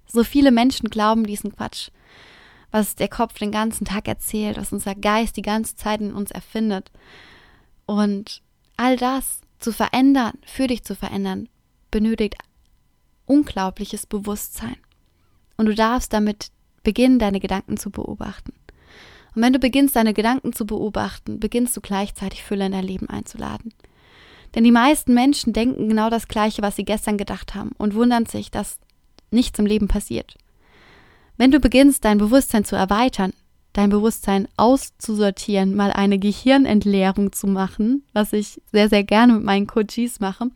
So 0.07 0.25
viele 0.25 0.51
Menschen 0.51 0.89
glauben 0.91 1.25
diesen 1.25 1.55
Quatsch, 1.55 1.91
was 2.71 2.97
der 2.97 3.09
Kopf 3.09 3.39
den 3.39 3.53
ganzen 3.53 3.85
Tag 3.85 4.09
erzählt, 4.09 4.57
was 4.57 4.73
unser 4.73 4.95
Geist 4.95 5.37
die 5.37 5.43
ganze 5.43 5.77
Zeit 5.77 6.01
in 6.01 6.13
uns 6.13 6.31
erfindet. 6.31 6.91
Und 7.87 8.43
all 8.77 8.97
das 8.97 9.41
zu 9.59 9.73
verändern, 9.73 10.39
für 10.45 10.67
dich 10.67 10.85
zu 10.85 10.95
verändern, 10.95 11.49
benötigt 11.91 12.37
unglaubliches 13.27 14.07
Bewusstsein. 14.07 14.77
Und 15.59 15.67
du 15.67 15.75
darfst 15.75 16.13
damit 16.15 16.51
beginnen, 16.83 17.19
deine 17.19 17.41
Gedanken 17.41 17.77
zu 17.77 17.91
beobachten. 17.91 18.55
Und 19.35 19.43
wenn 19.43 19.53
du 19.53 19.59
beginnst, 19.59 19.95
deine 19.95 20.15
Gedanken 20.15 20.55
zu 20.55 20.65
beobachten, 20.65 21.39
beginnst 21.39 21.77
du 21.77 21.81
gleichzeitig 21.81 22.43
Fülle 22.43 22.67
in 22.67 22.73
dein 22.73 22.85
Leben 22.85 23.11
einzuladen. 23.11 23.75
Denn 24.55 24.65
die 24.65 24.73
meisten 24.73 25.13
Menschen 25.13 25.53
denken 25.53 25.89
genau 25.89 26.09
das 26.09 26.29
Gleiche, 26.29 26.63
was 26.63 26.77
sie 26.77 26.85
gestern 26.85 27.19
gedacht 27.19 27.55
haben 27.55 27.73
und 27.77 27.95
wundern 27.95 28.25
sich, 28.25 28.51
dass 28.51 28.79
nichts 29.31 29.59
im 29.59 29.67
Leben 29.67 29.89
passiert. 29.89 30.37
Wenn 31.37 31.51
du 31.51 31.61
beginnst, 31.61 32.05
dein 32.05 32.19
Bewusstsein 32.19 32.65
zu 32.65 32.75
erweitern, 32.75 33.33
dein 33.75 33.91
Bewusstsein 33.91 34.49
auszusortieren, 34.57 35.77
mal 35.77 35.93
eine 35.93 36.19
Gehirnentleerung 36.19 37.33
zu 37.33 37.47
machen, 37.47 38.05
was 38.13 38.33
ich 38.33 38.61
sehr, 38.73 38.89
sehr 38.89 39.05
gerne 39.05 39.35
mit 39.35 39.45
meinen 39.45 39.67
Coaches 39.67 40.21
mache, 40.21 40.51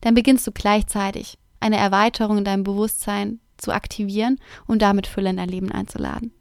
dann 0.00 0.14
beginnst 0.14 0.46
du 0.46 0.52
gleichzeitig 0.52 1.38
eine 1.60 1.76
Erweiterung 1.76 2.38
in 2.38 2.44
deinem 2.44 2.64
Bewusstsein 2.64 3.40
zu 3.58 3.72
aktivieren 3.72 4.38
und 4.66 4.82
damit 4.82 5.06
Fülle 5.06 5.30
in 5.30 5.36
dein 5.36 5.48
Leben 5.48 5.70
einzuladen. 5.70 6.32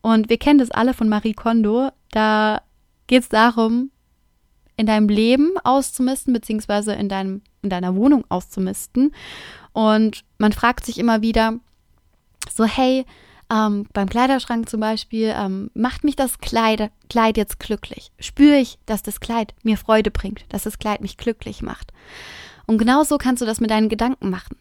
Und 0.00 0.28
wir 0.28 0.38
kennen 0.38 0.58
das 0.58 0.70
alle 0.70 0.94
von 0.94 1.08
Marie 1.08 1.34
Kondo. 1.34 1.90
Da 2.10 2.62
geht 3.06 3.22
es 3.22 3.28
darum, 3.28 3.90
in 4.76 4.86
deinem 4.86 5.08
Leben 5.08 5.54
auszumisten, 5.64 6.32
beziehungsweise 6.32 6.94
in, 6.94 7.08
deinem, 7.08 7.42
in 7.62 7.70
deiner 7.70 7.96
Wohnung 7.96 8.24
auszumisten. 8.28 9.12
Und 9.72 10.24
man 10.38 10.52
fragt 10.52 10.86
sich 10.86 10.98
immer 10.98 11.20
wieder, 11.20 11.58
so, 12.54 12.64
hey, 12.64 13.04
ähm, 13.50 13.86
beim 13.92 14.08
Kleiderschrank 14.08 14.68
zum 14.68 14.80
Beispiel, 14.80 15.34
ähm, 15.36 15.70
macht 15.74 16.04
mich 16.04 16.16
das 16.16 16.38
Kleid, 16.38 16.90
Kleid 17.08 17.36
jetzt 17.36 17.58
glücklich? 17.58 18.12
Spüre 18.20 18.58
ich, 18.58 18.78
dass 18.86 19.02
das 19.02 19.20
Kleid 19.20 19.54
mir 19.62 19.76
Freude 19.76 20.10
bringt, 20.10 20.44
dass 20.50 20.64
das 20.64 20.78
Kleid 20.78 21.00
mich 21.00 21.16
glücklich 21.16 21.62
macht? 21.62 21.92
Und 22.66 22.78
genauso 22.78 23.18
kannst 23.18 23.42
du 23.42 23.46
das 23.46 23.60
mit 23.60 23.70
deinen 23.70 23.88
Gedanken 23.88 24.30
machen. 24.30 24.56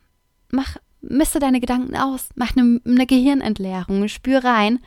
Mach, 0.49 0.77
misse 1.01 1.39
deine 1.39 1.59
Gedanken 1.59 1.95
aus, 1.95 2.29
mach 2.35 2.55
eine, 2.55 2.81
eine 2.85 3.05
Gehirnentleerung, 3.05 4.07
spür 4.07 4.43
rein. 4.43 4.79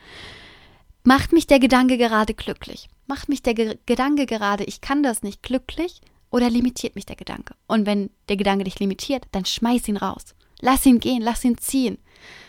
Macht 1.03 1.33
mich 1.33 1.47
der 1.47 1.59
Gedanke 1.59 1.97
gerade 1.97 2.33
glücklich? 2.33 2.87
Macht 3.07 3.27
mich 3.27 3.41
der 3.41 3.53
Ge 3.53 3.77
Gedanke 3.85 4.25
gerade, 4.25 4.63
ich 4.63 4.81
kann 4.81 5.03
das 5.03 5.23
nicht 5.23 5.41
glücklich? 5.41 6.01
Oder 6.29 6.49
limitiert 6.49 6.95
mich 6.95 7.05
der 7.05 7.17
Gedanke? 7.17 7.55
Und 7.67 7.85
wenn 7.85 8.09
der 8.29 8.37
Gedanke 8.37 8.63
dich 8.63 8.79
limitiert, 8.79 9.25
dann 9.33 9.43
schmeiß 9.43 9.87
ihn 9.89 9.97
raus. 9.97 10.33
Lass 10.61 10.85
ihn 10.85 10.99
gehen, 10.99 11.21
lass 11.21 11.43
ihn 11.43 11.57
ziehen. 11.57 11.97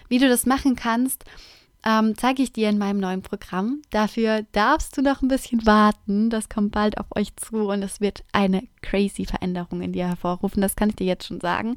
Wie 0.09 0.19
du 0.19 0.29
das 0.29 0.47
machen 0.47 0.77
kannst, 0.77 1.25
ähm, 1.85 2.17
zeige 2.17 2.43
ich 2.43 2.53
dir 2.53 2.69
in 2.69 2.79
meinem 2.79 3.01
neuen 3.01 3.23
Programm. 3.23 3.83
Dafür 3.91 4.45
darfst 4.53 4.97
du 4.97 5.03
noch 5.03 5.23
ein 5.23 5.29
bisschen 5.29 5.67
warten. 5.67 6.31
Das 6.31 6.49
kommt 6.49 6.73
bald 6.73 6.99
auf 6.99 7.07
euch 7.17 7.35
zu 7.37 7.69
und 7.69 7.83
es 7.83 8.01
wird 8.01 8.23
eine 8.33 8.63
crazy 8.83 9.25
Veränderung 9.25 9.83
in 9.83 9.93
dir 9.93 10.07
hervorrufen. 10.07 10.63
Das 10.63 10.77
kann 10.77 10.91
ich 10.91 10.97
dir 10.97 11.07
jetzt 11.07 11.27
schon 11.27 11.41
sagen. 11.41 11.77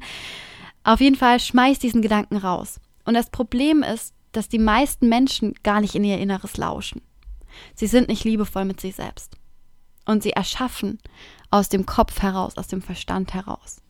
Auf 0.86 1.00
jeden 1.00 1.16
Fall 1.16 1.40
schmeiß 1.40 1.80
diesen 1.80 2.00
Gedanken 2.00 2.36
raus. 2.36 2.78
Und 3.04 3.14
das 3.14 3.30
Problem 3.30 3.82
ist, 3.82 4.14
dass 4.30 4.48
die 4.48 4.60
meisten 4.60 5.08
Menschen 5.08 5.52
gar 5.64 5.80
nicht 5.80 5.96
in 5.96 6.04
ihr 6.04 6.18
Inneres 6.18 6.58
lauschen. 6.58 7.02
Sie 7.74 7.88
sind 7.88 8.06
nicht 8.06 8.22
liebevoll 8.22 8.64
mit 8.64 8.80
sich 8.80 8.94
selbst. 8.94 9.36
Und 10.04 10.22
sie 10.22 10.30
erschaffen 10.30 11.00
aus 11.50 11.68
dem 11.68 11.86
Kopf 11.86 12.22
heraus, 12.22 12.56
aus 12.56 12.68
dem 12.68 12.82
Verstand 12.82 13.34
heraus. 13.34 13.82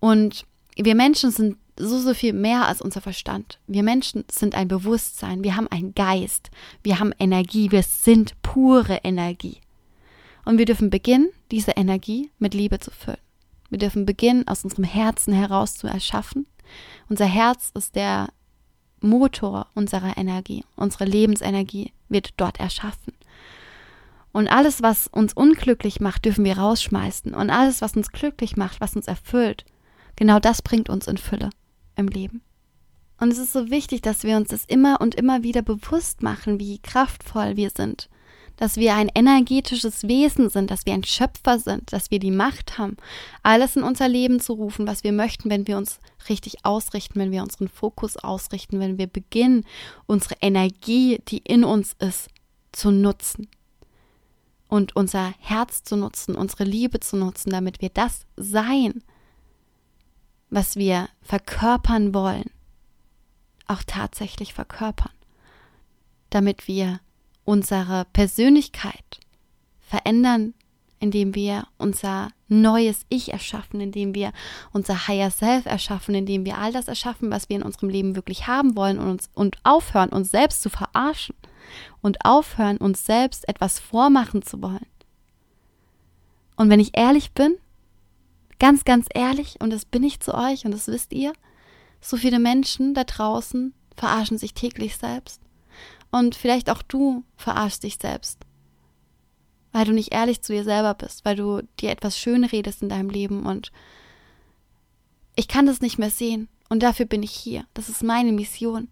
Und 0.00 0.44
wir 0.76 0.94
Menschen 0.94 1.30
sind 1.30 1.56
so, 1.78 1.98
so 1.98 2.12
viel 2.12 2.34
mehr 2.34 2.66
als 2.66 2.82
unser 2.82 3.00
Verstand. 3.00 3.58
Wir 3.66 3.82
Menschen 3.82 4.26
sind 4.30 4.54
ein 4.54 4.68
Bewusstsein, 4.68 5.42
wir 5.42 5.56
haben 5.56 5.68
einen 5.68 5.94
Geist, 5.94 6.50
wir 6.82 6.98
haben 6.98 7.14
Energie, 7.18 7.70
wir 7.70 7.82
sind 7.82 8.34
pure 8.42 9.00
Energie. 9.02 9.62
Und 10.44 10.58
wir 10.58 10.66
dürfen 10.66 10.90
beginnen, 10.90 11.30
diese 11.50 11.70
Energie 11.70 12.30
mit 12.38 12.52
Liebe 12.52 12.80
zu 12.80 12.90
füllen. 12.90 13.16
Wir 13.72 13.78
dürfen 13.78 14.04
beginnen, 14.04 14.46
aus 14.46 14.64
unserem 14.64 14.84
Herzen 14.84 15.32
heraus 15.32 15.76
zu 15.76 15.86
erschaffen. 15.86 16.46
Unser 17.08 17.24
Herz 17.24 17.70
ist 17.72 17.96
der 17.96 18.28
Motor 19.00 19.66
unserer 19.74 20.18
Energie. 20.18 20.66
Unsere 20.76 21.06
Lebensenergie 21.06 21.90
wird 22.10 22.34
dort 22.36 22.60
erschaffen. 22.60 23.14
Und 24.30 24.48
alles, 24.48 24.82
was 24.82 25.06
uns 25.06 25.32
unglücklich 25.32 26.00
macht, 26.00 26.26
dürfen 26.26 26.44
wir 26.44 26.58
rausschmeißen. 26.58 27.32
Und 27.32 27.48
alles, 27.48 27.80
was 27.80 27.96
uns 27.96 28.12
glücklich 28.12 28.58
macht, 28.58 28.82
was 28.82 28.94
uns 28.94 29.06
erfüllt, 29.06 29.64
genau 30.16 30.38
das 30.38 30.60
bringt 30.60 30.90
uns 30.90 31.06
in 31.06 31.16
Fülle 31.16 31.48
im 31.96 32.08
Leben. 32.08 32.42
Und 33.20 33.32
es 33.32 33.38
ist 33.38 33.54
so 33.54 33.70
wichtig, 33.70 34.02
dass 34.02 34.22
wir 34.22 34.36
uns 34.36 34.50
das 34.50 34.66
immer 34.66 35.00
und 35.00 35.14
immer 35.14 35.42
wieder 35.44 35.62
bewusst 35.62 36.22
machen, 36.22 36.60
wie 36.60 36.78
kraftvoll 36.78 37.56
wir 37.56 37.70
sind 37.70 38.10
dass 38.56 38.76
wir 38.76 38.94
ein 38.94 39.10
energetisches 39.14 40.06
Wesen 40.08 40.50
sind, 40.50 40.70
dass 40.70 40.86
wir 40.86 40.94
ein 40.94 41.04
Schöpfer 41.04 41.58
sind, 41.58 41.92
dass 41.92 42.10
wir 42.10 42.18
die 42.18 42.30
Macht 42.30 42.78
haben, 42.78 42.96
alles 43.42 43.76
in 43.76 43.82
unser 43.82 44.08
Leben 44.08 44.40
zu 44.40 44.52
rufen, 44.52 44.86
was 44.86 45.04
wir 45.04 45.12
möchten, 45.12 45.50
wenn 45.50 45.66
wir 45.66 45.76
uns 45.76 46.00
richtig 46.28 46.64
ausrichten, 46.64 47.18
wenn 47.18 47.32
wir 47.32 47.42
unseren 47.42 47.68
Fokus 47.68 48.16
ausrichten, 48.16 48.80
wenn 48.80 48.98
wir 48.98 49.06
beginnen, 49.06 49.64
unsere 50.06 50.36
Energie, 50.40 51.20
die 51.28 51.38
in 51.38 51.64
uns 51.64 51.94
ist, 51.98 52.28
zu 52.72 52.90
nutzen 52.90 53.48
und 54.68 54.96
unser 54.96 55.34
Herz 55.38 55.82
zu 55.82 55.96
nutzen, 55.96 56.34
unsere 56.34 56.64
Liebe 56.64 57.00
zu 57.00 57.16
nutzen, 57.16 57.50
damit 57.50 57.82
wir 57.82 57.90
das 57.90 58.24
sein, 58.36 59.02
was 60.48 60.76
wir 60.76 61.08
verkörpern 61.20 62.14
wollen, 62.14 62.50
auch 63.66 63.82
tatsächlich 63.86 64.54
verkörpern, 64.54 65.12
damit 66.30 66.68
wir 66.68 67.00
unsere 67.44 68.06
Persönlichkeit 68.12 69.20
verändern, 69.80 70.54
indem 71.00 71.34
wir 71.34 71.66
unser 71.78 72.30
neues 72.48 73.04
Ich 73.08 73.32
erschaffen, 73.32 73.80
indem 73.80 74.14
wir 74.14 74.32
unser 74.72 75.08
Higher 75.08 75.30
Self 75.30 75.66
erschaffen, 75.66 76.14
indem 76.14 76.44
wir 76.44 76.58
all 76.58 76.72
das 76.72 76.86
erschaffen, 76.86 77.30
was 77.30 77.48
wir 77.48 77.56
in 77.56 77.62
unserem 77.62 77.88
Leben 77.88 78.14
wirklich 78.14 78.46
haben 78.46 78.76
wollen 78.76 78.98
und, 78.98 79.10
uns, 79.10 79.30
und 79.34 79.58
aufhören, 79.64 80.10
uns 80.10 80.30
selbst 80.30 80.62
zu 80.62 80.70
verarschen 80.70 81.34
und 82.00 82.24
aufhören, 82.24 82.76
uns 82.76 83.04
selbst 83.04 83.48
etwas 83.48 83.80
vormachen 83.80 84.42
zu 84.42 84.62
wollen. 84.62 84.86
Und 86.56 86.70
wenn 86.70 86.80
ich 86.80 86.96
ehrlich 86.96 87.32
bin, 87.32 87.56
ganz, 88.60 88.84
ganz 88.84 89.06
ehrlich, 89.12 89.56
und 89.60 89.70
das 89.70 89.84
bin 89.84 90.04
ich 90.04 90.20
zu 90.20 90.34
euch 90.34 90.64
und 90.64 90.70
das 90.70 90.86
wisst 90.86 91.12
ihr, 91.12 91.32
so 92.00 92.16
viele 92.16 92.38
Menschen 92.38 92.94
da 92.94 93.04
draußen 93.04 93.74
verarschen 93.96 94.38
sich 94.38 94.54
täglich 94.54 94.96
selbst 94.96 95.41
und 96.12 96.36
vielleicht 96.36 96.70
auch 96.70 96.82
du 96.82 97.24
verarschst 97.36 97.82
dich 97.82 97.96
selbst. 98.00 98.38
Weil 99.72 99.86
du 99.86 99.92
nicht 99.92 100.12
ehrlich 100.12 100.42
zu 100.42 100.52
dir 100.52 100.62
selber 100.62 100.94
bist, 100.94 101.24
weil 101.24 101.34
du 101.34 101.62
dir 101.80 101.90
etwas 101.90 102.16
schön 102.16 102.44
redest 102.44 102.82
in 102.82 102.90
deinem 102.90 103.10
Leben 103.10 103.46
und 103.46 103.72
ich 105.34 105.48
kann 105.48 105.66
das 105.66 105.80
nicht 105.80 105.98
mehr 105.98 106.10
sehen 106.10 106.48
und 106.68 106.82
dafür 106.82 107.06
bin 107.06 107.22
ich 107.22 107.32
hier. 107.32 107.64
Das 107.74 107.88
ist 107.88 108.04
meine 108.04 108.32
Mission. 108.32 108.88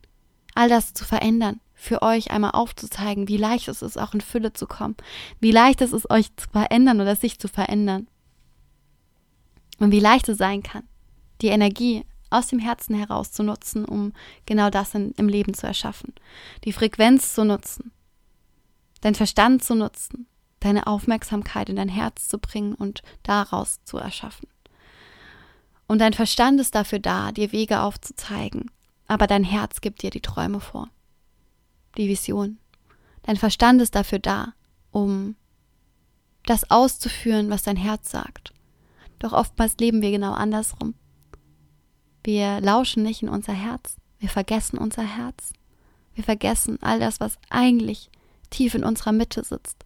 All 0.54 0.68
das 0.68 0.94
zu 0.94 1.04
verändern, 1.04 1.60
für 1.74 2.02
euch 2.02 2.30
einmal 2.30 2.52
aufzuzeigen, 2.52 3.28
wie 3.28 3.36
leicht 3.36 3.68
es 3.68 3.82
ist, 3.82 3.98
auch 3.98 4.14
in 4.14 4.20
Fülle 4.20 4.52
zu 4.52 4.66
kommen, 4.66 4.96
wie 5.38 5.52
leicht 5.52 5.80
es 5.82 5.92
ist, 5.92 6.10
euch 6.10 6.34
zu 6.36 6.48
verändern 6.50 7.00
oder 7.00 7.14
sich 7.14 7.38
zu 7.38 7.46
verändern. 7.46 8.08
Und 9.78 9.92
wie 9.92 10.00
leicht 10.00 10.28
es 10.28 10.38
sein 10.38 10.62
kann, 10.62 10.82
die 11.40 11.48
Energie 11.48 12.04
aus 12.30 12.46
dem 12.46 12.58
Herzen 12.58 12.94
heraus 12.94 13.32
zu 13.32 13.42
nutzen, 13.42 13.84
um 13.84 14.12
genau 14.46 14.70
das 14.70 14.94
in, 14.94 15.12
im 15.12 15.28
Leben 15.28 15.54
zu 15.54 15.66
erschaffen. 15.66 16.14
Die 16.64 16.72
Frequenz 16.72 17.34
zu 17.34 17.44
nutzen, 17.44 17.92
dein 19.00 19.14
Verstand 19.14 19.62
zu 19.62 19.74
nutzen, 19.74 20.26
deine 20.60 20.86
Aufmerksamkeit 20.86 21.68
in 21.68 21.76
dein 21.76 21.88
Herz 21.88 22.28
zu 22.28 22.38
bringen 22.38 22.74
und 22.74 23.02
daraus 23.22 23.82
zu 23.84 23.98
erschaffen. 23.98 24.48
Und 25.86 25.98
dein 25.98 26.12
Verstand 26.12 26.60
ist 26.60 26.74
dafür 26.74 27.00
da, 27.00 27.32
dir 27.32 27.50
Wege 27.50 27.80
aufzuzeigen, 27.80 28.70
aber 29.08 29.26
dein 29.26 29.42
Herz 29.42 29.80
gibt 29.80 30.02
dir 30.02 30.10
die 30.10 30.20
Träume 30.20 30.60
vor, 30.60 30.88
die 31.96 32.08
Vision. 32.08 32.58
Dein 33.22 33.36
Verstand 33.36 33.82
ist 33.82 33.96
dafür 33.96 34.20
da, 34.20 34.54
um 34.92 35.34
das 36.46 36.70
auszuführen, 36.70 37.50
was 37.50 37.62
dein 37.62 37.76
Herz 37.76 38.10
sagt. 38.10 38.52
Doch 39.18 39.32
oftmals 39.32 39.76
leben 39.78 40.00
wir 40.00 40.10
genau 40.10 40.32
andersrum. 40.32 40.94
Wir 42.22 42.60
lauschen 42.60 43.02
nicht 43.02 43.22
in 43.22 43.28
unser 43.28 43.52
Herz. 43.52 43.96
Wir 44.18 44.28
vergessen 44.28 44.78
unser 44.78 45.02
Herz. 45.02 45.52
Wir 46.14 46.24
vergessen 46.24 46.78
all 46.82 47.00
das, 47.00 47.20
was 47.20 47.38
eigentlich 47.48 48.10
tief 48.50 48.74
in 48.74 48.84
unserer 48.84 49.12
Mitte 49.12 49.44
sitzt. 49.44 49.84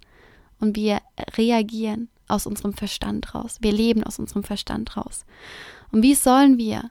Und 0.59 0.77
wir 0.77 1.01
reagieren 1.37 2.09
aus 2.29 2.47
unserem 2.47 2.73
Verstand 2.73 3.35
raus. 3.35 3.59
Wir 3.61 3.73
leben 3.73 4.03
aus 4.05 4.19
unserem 4.19 4.43
Verstand 4.43 4.97
raus. 4.97 5.25
Und 5.93 6.03
wie 6.03 6.15
sollen 6.15 6.59
wir 6.59 6.91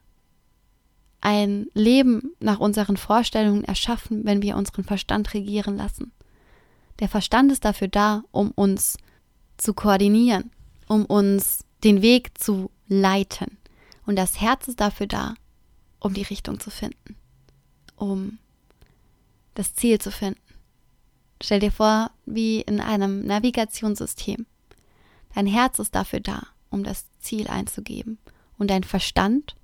ein 1.21 1.67
Leben 1.73 2.33
nach 2.39 2.59
unseren 2.59 2.97
Vorstellungen 2.97 3.63
erschaffen, 3.63 4.25
wenn 4.25 4.41
wir 4.41 4.55
unseren 4.55 4.83
Verstand 4.83 5.33
regieren 5.33 5.77
lassen? 5.77 6.11
Der 6.99 7.09
Verstand 7.09 7.51
ist 7.51 7.65
dafür 7.65 7.87
da, 7.87 8.23
um 8.31 8.51
uns 8.51 8.97
zu 9.57 9.73
koordinieren, 9.73 10.51
um 10.87 11.05
uns 11.05 11.65
den 11.83 12.01
Weg 12.01 12.37
zu 12.39 12.69
leiten. 12.87 13.57
Und 14.05 14.15
das 14.17 14.41
Herz 14.41 14.67
ist 14.67 14.79
dafür 14.79 15.07
da, 15.07 15.35
um 15.99 16.13
die 16.13 16.23
Richtung 16.23 16.59
zu 16.59 16.69
finden, 16.69 17.15
um 17.95 18.39
das 19.53 19.73
Ziel 19.73 19.99
zu 19.99 20.11
finden. 20.11 20.41
Stell 21.41 21.59
dir 21.59 21.71
vor, 21.71 22.11
wie 22.25 22.61
in 22.61 22.79
einem 22.79 23.25
Navigationssystem. 23.25 24.45
Dein 25.35 25.47
Herz 25.47 25.79
ist 25.79 25.95
dafür 25.95 26.19
da, 26.19 26.47
um 26.69 26.83
das 26.83 27.05
Ziel 27.19 27.47
einzugeben. 27.47 28.17
Und 28.57 28.69
dein 28.69 28.83
Verstand 28.83 29.55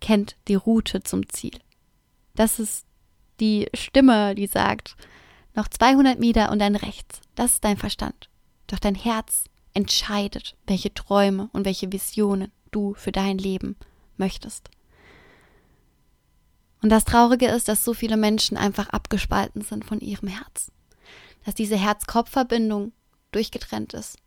kennt 0.00 0.36
die 0.48 0.54
Route 0.54 1.02
zum 1.02 1.28
Ziel. 1.28 1.58
Das 2.34 2.58
ist 2.58 2.86
die 3.40 3.68
Stimme, 3.74 4.34
die 4.34 4.46
sagt, 4.46 4.96
Noch 5.54 5.68
200 5.68 6.18
Meter 6.18 6.50
und 6.50 6.60
dann 6.60 6.76
rechts. 6.76 7.20
Das 7.34 7.52
ist 7.52 7.64
dein 7.64 7.76
Verstand. 7.76 8.30
Doch 8.68 8.78
dein 8.78 8.94
Herz 8.94 9.44
entscheidet, 9.74 10.56
welche 10.66 10.94
Träume 10.94 11.50
und 11.52 11.64
welche 11.64 11.92
Visionen 11.92 12.52
du 12.72 12.94
für 12.94 13.12
dein 13.12 13.38
Leben 13.38 13.76
möchtest. 14.16 14.70
Und 16.82 16.88
das 16.88 17.04
Traurige 17.04 17.46
ist, 17.46 17.68
dass 17.68 17.84
so 17.84 17.94
viele 17.94 18.16
Menschen 18.16 18.56
einfach 18.56 18.88
abgespalten 18.88 19.62
sind 19.62 19.84
von 19.84 20.00
ihrem 20.00 20.28
Herz. 20.28 20.72
Dass 21.44 21.54
diese 21.54 21.76
Herz-Kopf-Verbindung 21.76 22.92
durchgetrennt 23.30 23.94
ist. 23.94 24.18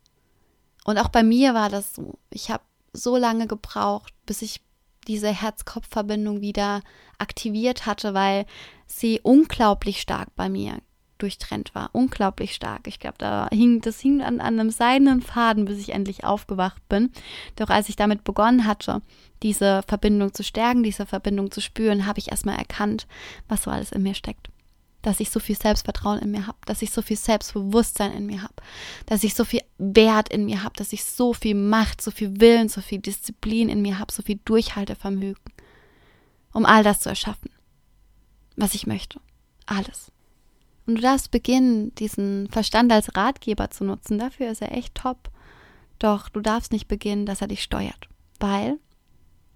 Und 0.85 0.97
auch 0.97 1.09
bei 1.09 1.23
mir 1.23 1.53
war 1.53 1.69
das 1.69 1.93
so. 1.93 2.17
Ich 2.29 2.49
habe 2.49 2.63
so 2.93 3.17
lange 3.17 3.47
gebraucht, 3.47 4.13
bis 4.25 4.41
ich 4.41 4.61
diese 5.07 5.29
Herz-Kopf-Verbindung 5.29 6.41
wieder 6.41 6.81
aktiviert 7.17 7.85
hatte, 7.85 8.13
weil 8.13 8.45
sie 8.87 9.19
unglaublich 9.21 9.99
stark 10.01 10.33
bei 10.35 10.49
mir 10.49 10.79
durchtrennt 11.17 11.73
war. 11.75 11.89
Unglaublich 11.93 12.53
stark. 12.53 12.87
Ich 12.87 12.99
glaube, 12.99 13.15
da 13.17 13.47
hing, 13.51 13.81
das 13.81 13.99
hing 13.99 14.21
an, 14.21 14.39
an 14.39 14.59
einem 14.59 14.69
seidenen 14.69 15.21
Faden, 15.21 15.65
bis 15.65 15.79
ich 15.79 15.89
endlich 15.89 16.23
aufgewacht 16.23 16.87
bin. 16.89 17.11
Doch 17.55 17.69
als 17.69 17.89
ich 17.89 17.95
damit 17.95 18.23
begonnen 18.23 18.65
hatte, 18.65 19.01
diese 19.43 19.83
Verbindung 19.87 20.33
zu 20.33 20.43
stärken, 20.43 20.83
diese 20.83 21.05
Verbindung 21.05 21.51
zu 21.51 21.61
spüren, 21.61 22.05
habe 22.05 22.19
ich 22.19 22.31
erstmal 22.31 22.57
erkannt, 22.57 23.07
was 23.47 23.63
so 23.63 23.71
alles 23.71 23.91
in 23.91 24.03
mir 24.03 24.15
steckt. 24.15 24.49
Dass 25.01 25.19
ich 25.19 25.29
so 25.29 25.39
viel 25.39 25.55
Selbstvertrauen 25.55 26.19
in 26.19 26.31
mir 26.31 26.47
habe, 26.47 26.57
dass 26.65 26.81
ich 26.81 26.91
so 26.91 27.01
viel 27.01 27.17
Selbstbewusstsein 27.17 28.11
in 28.11 28.25
mir 28.25 28.41
habe, 28.41 28.55
dass 29.05 29.23
ich 29.23 29.35
so 29.35 29.45
viel 29.45 29.61
Wert 29.77 30.29
in 30.29 30.45
mir 30.45 30.63
habe, 30.63 30.75
dass 30.75 30.93
ich 30.93 31.03
so 31.03 31.33
viel 31.33 31.55
Macht, 31.55 32.01
so 32.01 32.09
viel 32.11 32.41
Willen, 32.41 32.69
so 32.69 32.81
viel 32.81 32.99
Disziplin 32.99 33.69
in 33.69 33.81
mir 33.81 33.99
habe, 33.99 34.11
so 34.11 34.23
viel 34.23 34.39
Durchhaltevermögen, 34.45 35.43
um 36.53 36.65
all 36.65 36.83
das 36.83 37.01
zu 37.01 37.09
erschaffen, 37.09 37.51
was 38.55 38.73
ich 38.73 38.87
möchte. 38.87 39.19
Alles. 39.67 40.11
Und 40.85 40.95
du 40.95 41.01
darfst 41.01 41.31
beginnen, 41.31 41.93
diesen 41.95 42.47
Verstand 42.49 42.91
als 42.91 43.15
Ratgeber 43.15 43.69
zu 43.71 43.83
nutzen. 43.83 44.19
Dafür 44.19 44.51
ist 44.51 44.61
er 44.61 44.71
echt 44.71 44.95
top. 44.95 45.29
Doch 45.99 46.29
du 46.29 46.41
darfst 46.41 46.71
nicht 46.71 46.87
beginnen, 46.87 47.25
dass 47.25 47.41
er 47.41 47.47
dich 47.47 47.63
steuert. 47.63 48.07
Weil 48.39 48.77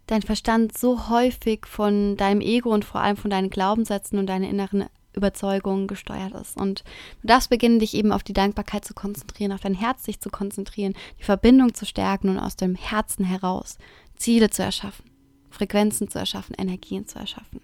dein 0.07 0.21
Verstand 0.23 0.77
so 0.77 1.09
häufig 1.09 1.65
von 1.67 2.17
deinem 2.17 2.41
Ego 2.41 2.73
und 2.73 2.85
vor 2.85 3.01
allem 3.01 3.17
von 3.17 3.29
deinen 3.29 3.49
Glaubenssätzen 3.49 4.17
und 4.17 4.27
deinen 4.27 4.49
inneren 4.49 4.85
Überzeugungen 5.13 5.87
gesteuert 5.87 6.33
ist. 6.33 6.57
Und 6.57 6.83
du 7.21 7.27
darfst 7.27 7.49
beginnen, 7.49 7.79
dich 7.79 7.93
eben 7.93 8.11
auf 8.11 8.23
die 8.23 8.33
Dankbarkeit 8.33 8.85
zu 8.85 8.93
konzentrieren, 8.93 9.51
auf 9.51 9.61
dein 9.61 9.73
Herz 9.73 10.03
sich 10.03 10.19
zu 10.19 10.29
konzentrieren, 10.29 10.93
die 11.19 11.23
Verbindung 11.23 11.73
zu 11.73 11.85
stärken 11.85 12.29
und 12.29 12.39
aus 12.39 12.55
dem 12.55 12.75
Herzen 12.75 13.25
heraus 13.25 13.77
Ziele 14.15 14.49
zu 14.49 14.63
erschaffen, 14.63 15.05
Frequenzen 15.49 16.09
zu 16.09 16.19
erschaffen, 16.19 16.55
Energien 16.57 17.07
zu 17.07 17.19
erschaffen. 17.19 17.61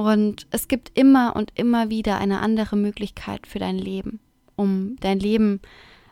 Und 0.00 0.46
es 0.50 0.66
gibt 0.66 0.96
immer 0.98 1.36
und 1.36 1.52
immer 1.56 1.90
wieder 1.90 2.16
eine 2.18 2.40
andere 2.40 2.76
Möglichkeit 2.76 3.46
für 3.46 3.58
dein 3.58 3.76
Leben, 3.76 4.20
um 4.56 4.96
dein 5.00 5.20
Leben 5.20 5.60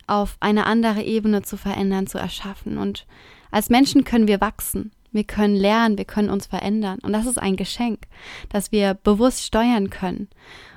auf 0.06 0.36
eine 0.40 0.66
andere 0.66 1.02
Ebene 1.02 1.42
zu 1.42 1.56
verändern, 1.56 2.06
zu 2.06 2.18
erschaffen. 2.18 2.76
Und 2.76 3.06
als 3.50 3.70
Menschen 3.70 4.04
können 4.04 4.28
wir 4.28 4.42
wachsen, 4.42 4.92
wir 5.10 5.24
können 5.24 5.56
lernen, 5.56 5.96
wir 5.96 6.04
können 6.04 6.28
uns 6.28 6.46
verändern. 6.46 6.98
Und 7.02 7.14
das 7.14 7.24
ist 7.24 7.38
ein 7.38 7.56
Geschenk, 7.56 8.06
dass 8.50 8.72
wir 8.72 8.92
bewusst 8.92 9.44
steuern 9.44 9.88
können. 9.88 10.28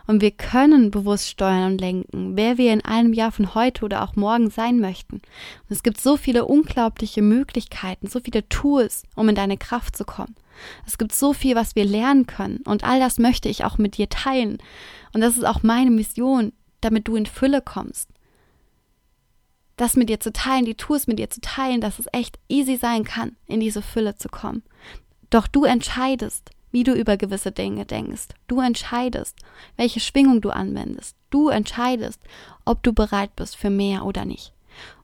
Und 0.08 0.22
wir 0.22 0.32
können 0.32 0.90
bewusst 0.90 1.28
steuern 1.28 1.74
und 1.74 1.82
lenken, 1.82 2.38
wer 2.38 2.58
wir 2.58 2.72
in 2.72 2.84
einem 2.84 3.14
Jahr 3.14 3.32
von 3.32 3.54
heute 3.56 3.84
oder 3.84 4.04
auch 4.04 4.16
morgen 4.16 4.50
sein 4.50 4.80
möchten. 4.80 5.16
Und 5.16 5.70
es 5.70 5.84
gibt 5.84 6.00
so 6.00 6.16
viele 6.16 6.46
unglaubliche 6.46 7.22
Möglichkeiten, 7.22 8.08
so 8.08 8.20
viele 8.20 8.48
Tools, 8.48 9.04
um 9.16 9.28
in 9.28 9.36
deine 9.36 9.58
Kraft 9.58 9.98
zu 9.98 10.06
kommen. 10.06 10.36
Es 10.86 10.98
gibt 10.98 11.14
so 11.14 11.34
viel, 11.34 11.56
was 11.56 11.76
wir 11.76 11.86
lernen 11.86 12.28
können. 12.28 12.60
Und 12.66 12.84
all 12.84 13.00
das 13.00 13.18
möchte 13.18 13.50
ich 13.50 13.64
auch 13.64 13.78
mit 13.78 13.98
dir 13.98 14.10
teilen. 14.10 14.58
Und 15.14 15.22
das 15.22 15.38
ist 15.38 15.46
auch 15.46 15.64
meine 15.64 15.92
Mission, 15.92 16.54
damit 16.82 17.08
du 17.08 17.16
in 17.16 17.26
Fülle 17.26 17.62
kommst. 17.62 18.10
Das 19.78 19.96
mit 19.96 20.10
dir 20.10 20.20
zu 20.20 20.32
teilen, 20.32 20.66
die 20.66 20.76
Tools 20.76 21.08
mit 21.08 21.20
dir 21.20 21.30
zu 21.30 21.42
teilen, 21.42 21.82
dass 21.82 22.00
es 22.00 22.08
echt 22.12 22.38
easy 22.50 22.78
sein 22.78 23.04
kann, 23.04 23.36
in 23.48 23.60
diese 23.60 23.82
Fülle 23.82 24.16
zu 24.16 24.30
kommen. 24.30 24.64
Doch 25.30 25.48
du 25.48 25.64
entscheidest, 25.64 26.52
wie 26.72 26.84
du 26.84 26.94
über 26.94 27.18
gewisse 27.18 27.52
Dinge 27.52 27.86
denkst. 27.86 28.28
Du 28.48 28.60
entscheidest, 28.60 29.38
welche 29.78 30.00
Schwingung 30.00 30.42
du 30.42 30.50
anwendest. 30.50 31.16
Du 31.30 31.50
entscheidest, 31.50 32.22
ob 32.66 32.84
du 32.84 32.94
bereit 32.94 33.36
bist 33.36 33.56
für 33.56 33.70
mehr 33.70 34.06
oder 34.06 34.26
nicht. 34.26 34.54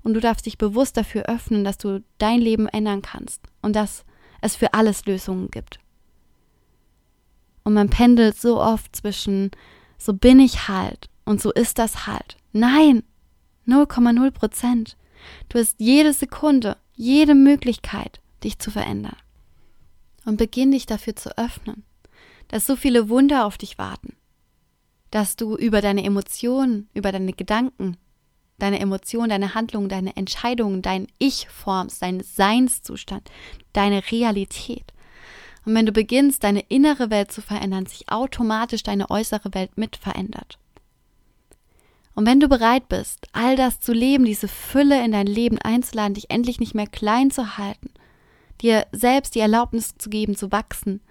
Und 0.03 0.13
du 0.13 0.19
darfst 0.19 0.45
dich 0.45 0.57
bewusst 0.57 0.97
dafür 0.97 1.23
öffnen, 1.23 1.63
dass 1.63 1.77
du 1.77 2.03
dein 2.17 2.39
Leben 2.39 2.67
ändern 2.67 3.01
kannst 3.01 3.41
und 3.61 3.75
dass 3.75 4.05
es 4.41 4.55
für 4.55 4.73
alles 4.73 5.05
Lösungen 5.05 5.49
gibt. 5.51 5.79
Und 7.63 7.73
man 7.73 7.89
pendelt 7.89 8.39
so 8.39 8.61
oft 8.61 8.95
zwischen 8.95 9.51
so 9.97 10.13
bin 10.13 10.39
ich 10.39 10.67
halt 10.67 11.09
und 11.25 11.41
so 11.41 11.51
ist 11.51 11.79
das 11.79 12.07
halt. 12.07 12.37
Nein, 12.53 13.03
0,0 13.67 14.31
Prozent. 14.31 14.97
Du 15.49 15.59
hast 15.59 15.75
jede 15.79 16.13
Sekunde, 16.13 16.77
jede 16.95 17.35
Möglichkeit, 17.35 18.21
dich 18.43 18.59
zu 18.59 18.71
verändern. 18.71 19.17
Und 20.25 20.37
beginn 20.37 20.71
dich 20.71 20.85
dafür 20.85 21.15
zu 21.15 21.37
öffnen, 21.37 21.83
dass 22.47 22.65
so 22.65 22.75
viele 22.75 23.09
Wunder 23.09 23.45
auf 23.45 23.57
dich 23.57 23.77
warten, 23.77 24.15
dass 25.11 25.35
du 25.35 25.55
über 25.55 25.81
deine 25.81 26.03
Emotionen, 26.03 26.89
über 26.93 27.11
deine 27.11 27.33
Gedanken, 27.33 27.97
deine 28.57 28.79
Emotionen, 28.79 29.29
deine 29.29 29.53
Handlungen, 29.53 29.89
deine 29.89 30.15
Entscheidungen, 30.15 30.81
dein 30.81 31.07
Ich 31.19 31.47
formst, 31.49 32.01
dein 32.01 32.21
Seinszustand, 32.21 33.29
deine 33.73 34.11
Realität. 34.11 34.93
Und 35.65 35.75
wenn 35.75 35.85
du 35.85 35.91
beginnst, 35.91 36.43
deine 36.43 36.61
innere 36.61 37.09
Welt 37.09 37.31
zu 37.31 37.41
verändern, 37.41 37.85
sich 37.85 38.09
automatisch 38.09 38.83
deine 38.83 39.09
äußere 39.09 39.53
Welt 39.53 39.77
mit 39.77 39.97
verändert. 39.97 40.57
Und 42.15 42.25
wenn 42.25 42.39
du 42.39 42.47
bereit 42.47 42.89
bist, 42.89 43.27
all 43.31 43.55
das 43.55 43.79
zu 43.79 43.93
leben, 43.93 44.25
diese 44.25 44.47
Fülle 44.47 45.03
in 45.05 45.11
dein 45.11 45.27
Leben 45.27 45.59
einzuladen, 45.59 46.15
dich 46.15 46.31
endlich 46.31 46.59
nicht 46.59 46.73
mehr 46.73 46.87
klein 46.87 47.29
zu 47.29 47.57
halten, 47.57 47.91
dir 48.61 48.87
selbst 48.91 49.35
die 49.35 49.39
Erlaubnis 49.39 49.95
zu 49.97 50.09
geben, 50.09 50.35
zu 50.35 50.51
wachsen, 50.51 51.01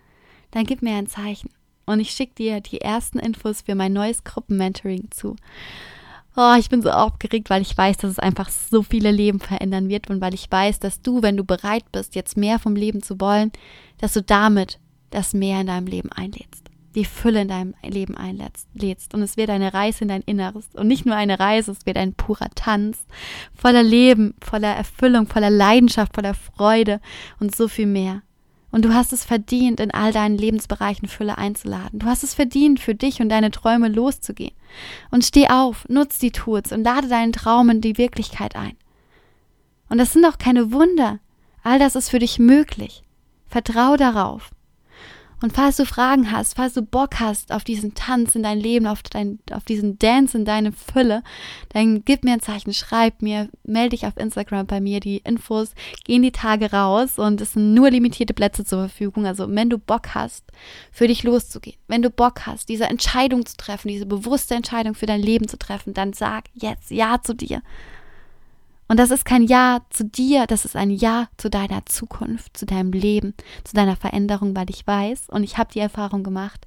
dann 0.51 0.65
gib 0.65 0.83
mir 0.83 0.97
ein 0.97 1.07
Zeichen. 1.07 1.51
Und 1.85 2.01
ich 2.01 2.11
schicke 2.11 2.35
dir 2.35 2.61
die 2.61 2.81
ersten 2.81 3.21
Infos 3.21 3.63
für 3.63 3.77
mein 3.77 3.93
neues 3.93 4.25
Gruppenmentoring 4.25 5.11
zu. 5.13 5.37
Oh, 6.39 6.55
ich 6.59 6.69
bin 6.69 6.83
so 6.83 6.91
aufgeregt, 6.91 7.49
weil 7.49 7.63
ich 7.63 7.77
weiß, 7.77 7.97
dass 7.97 8.11
es 8.11 8.19
einfach 8.19 8.51
so 8.51 8.83
viele 8.83 9.11
Leben 9.11 9.41
verändern 9.41 9.89
wird 9.89 10.11
und 10.11 10.21
weil 10.21 10.35
ich 10.35 10.53
weiß, 10.53 10.81
dass 10.81 11.01
du, 11.01 11.23
wenn 11.23 11.39
du 11.39 11.45
bereit 11.45 11.91
bist, 11.93 12.15
jetzt 12.15 12.37
mehr 12.37 12.59
vom 12.59 12.77
Leben 12.77 13.03
zu 13.03 13.19
wollen, 13.21 13.53
dass 13.99 14.13
du 14.13 14.23
damit 14.23 14.79
das 15.09 15.33
Mehr 15.33 15.63
in 15.63 15.69
deinem 15.69 15.87
Leben 15.87 16.13
einlädst, 16.13 16.65
die 16.95 17.07
Fülle 17.07 17.41
in 17.41 17.49
deinem 17.49 17.75
Leben 17.83 18.19
einlädst. 18.19 19.15
Und 19.15 19.23
es 19.23 19.39
wird 19.39 19.49
eine 19.49 19.73
Reise 19.73 20.03
in 20.03 20.09
dein 20.09 20.21
Inneres. 20.23 20.69
Und 20.75 20.89
nicht 20.89 21.07
nur 21.07 21.17
eine 21.17 21.41
Reise, 21.41 21.73
es 21.73 21.87
wird 21.87 21.97
ein 21.97 22.13
purer 22.13 22.51
Tanz, 22.55 23.07
voller 23.55 23.83
Leben, 23.83 24.35
voller 24.43 24.75
Erfüllung, 24.75 25.27
voller 25.27 25.49
Leidenschaft, 25.51 26.15
voller 26.15 26.35
Freude 26.35 27.01
und 27.41 27.57
so 27.57 27.67
viel 27.67 27.87
mehr. 27.87 28.21
Und 28.77 28.85
du 28.85 28.93
hast 28.93 29.15
es 29.15 29.25
verdient, 29.25 29.81
in 29.81 29.91
all 29.91 30.13
deinen 30.13 30.37
Lebensbereichen 30.37 31.09
Fülle 31.09 31.39
einzuladen. 31.39 31.99
Du 31.99 32.05
hast 32.05 32.23
es 32.23 32.35
verdient, 32.35 32.79
für 32.79 32.95
dich 32.95 33.23
und 33.23 33.31
deine 33.31 33.51
Träume 33.51 33.89
loszugehen. 33.89 34.53
Und 35.11 35.25
steh 35.25 35.49
auf, 35.49 35.89
nutz 35.89 36.19
die 36.19 36.31
Tools 36.31 36.73
und 36.73 36.85
lade 36.85 37.09
deinen 37.09 37.33
Traum 37.33 37.71
in 37.71 37.81
die 37.81 37.97
Wirklichkeit 37.97 38.55
ein. 38.55 38.77
Und 39.89 39.97
das 39.97 40.13
sind 40.13 40.27
auch 40.27 40.37
keine 40.37 40.73
Wunder. 40.73 41.21
All 41.63 41.79
das 41.79 41.97
ist 41.97 42.11
für 42.11 42.19
dich 42.19 42.39
möglich. 42.39 43.03
Vertrau 43.47 43.97
darauf. 43.97 44.51
Und 45.43 45.53
falls 45.53 45.77
du 45.77 45.85
Fragen 45.85 46.33
hast, 46.33 46.57
falls 46.57 46.73
du 46.73 46.83
Bock 46.83 47.21
hast 47.21 47.53
auf 47.53 47.63
diesen 47.63 47.95
Tanz 47.95 48.35
in 48.35 48.43
dein 48.43 48.59
Leben, 48.59 48.87
auf, 48.87 49.03
dein, 49.03 49.39
auf 49.53 49.65
diesen 49.65 49.99
Dance 49.99 50.37
in 50.37 50.47
deine 50.47 50.73
Fülle, 50.73 51.23
dann 51.69 52.05
gib 52.07 52.25
mir 52.25 52.33
ein 52.33 52.41
Zeichen, 52.41 52.73
schreib 52.73 53.21
mir, 53.21 53.51
melde 53.63 53.91
dich 53.91 54.07
auf 54.07 54.17
Instagram 54.17 54.67
bei 54.67 54.81
mir. 54.81 55.01
Die 55.01 55.19
Infos 55.19 55.75
gehen 56.05 56.23
die 56.23 56.33
Tage 56.33 56.73
raus 56.73 57.19
und 57.19 57.41
es 57.43 57.53
sind 57.53 57.75
nur 57.75 57.91
limitierte 57.91 58.33
Plätze 58.33 58.65
zur 58.65 58.89
Verfügung. 58.89 59.27
Also 59.27 59.47
wenn 59.55 59.69
du 59.69 59.77
Bock 59.77 60.15
hast, 60.15 60.45
für 60.91 61.07
dich 61.07 61.23
loszugehen, 61.23 61.77
wenn 61.87 62.01
du 62.01 62.09
Bock 62.09 62.47
hast, 62.47 62.71
diese 62.71 62.85
Entscheidung 62.85 63.45
zu 63.45 63.59
treffen, 63.59 63.89
diese 63.89 64.07
bewusste 64.07 64.55
Entscheidung 64.55 64.95
für 64.95 65.07
dein 65.07 65.21
Leben 65.21 65.49
zu 65.49 65.59
treffen, 65.59 65.93
dann 65.93 66.15
sag 66.15 66.45
jetzt 66.55 66.91
Ja 66.91 67.21
zu 67.23 67.35
dir. 67.35 67.61
Und 68.89 68.99
das 68.99 69.11
ist 69.11 69.25
kein 69.25 69.43
Ja 69.43 69.81
zu 69.91 70.05
dir, 70.05 70.47
das 70.47 70.65
ist 70.65 70.77
ein 70.77 70.91
Ja 70.91 71.29
zu 71.37 71.51
deiner 71.51 71.85
Zukunft, 71.87 72.57
zu 72.57 72.67
deinem 72.67 72.93
Leben, 72.93 73.35
zu 73.65 73.75
deiner 73.75 73.97
Veränderung, 73.97 74.55
weil 74.55 74.71
ich 74.71 74.87
weiß 74.87 75.29
und 75.29 75.43
ich 75.43 75.59
habe 75.59 75.73
die 75.73 75.81
Erfahrung 75.81 76.23
gemacht, 76.23 76.67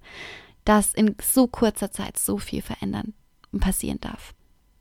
dass 0.66 0.94
in 0.94 1.16
so 1.22 1.48
kurzer 1.48 1.92
Zeit 1.92 2.18
so 2.18 2.38
viel 2.38 2.62
verändern 2.62 3.14
und 3.52 3.62
passieren 3.62 4.00
darf. 4.02 4.34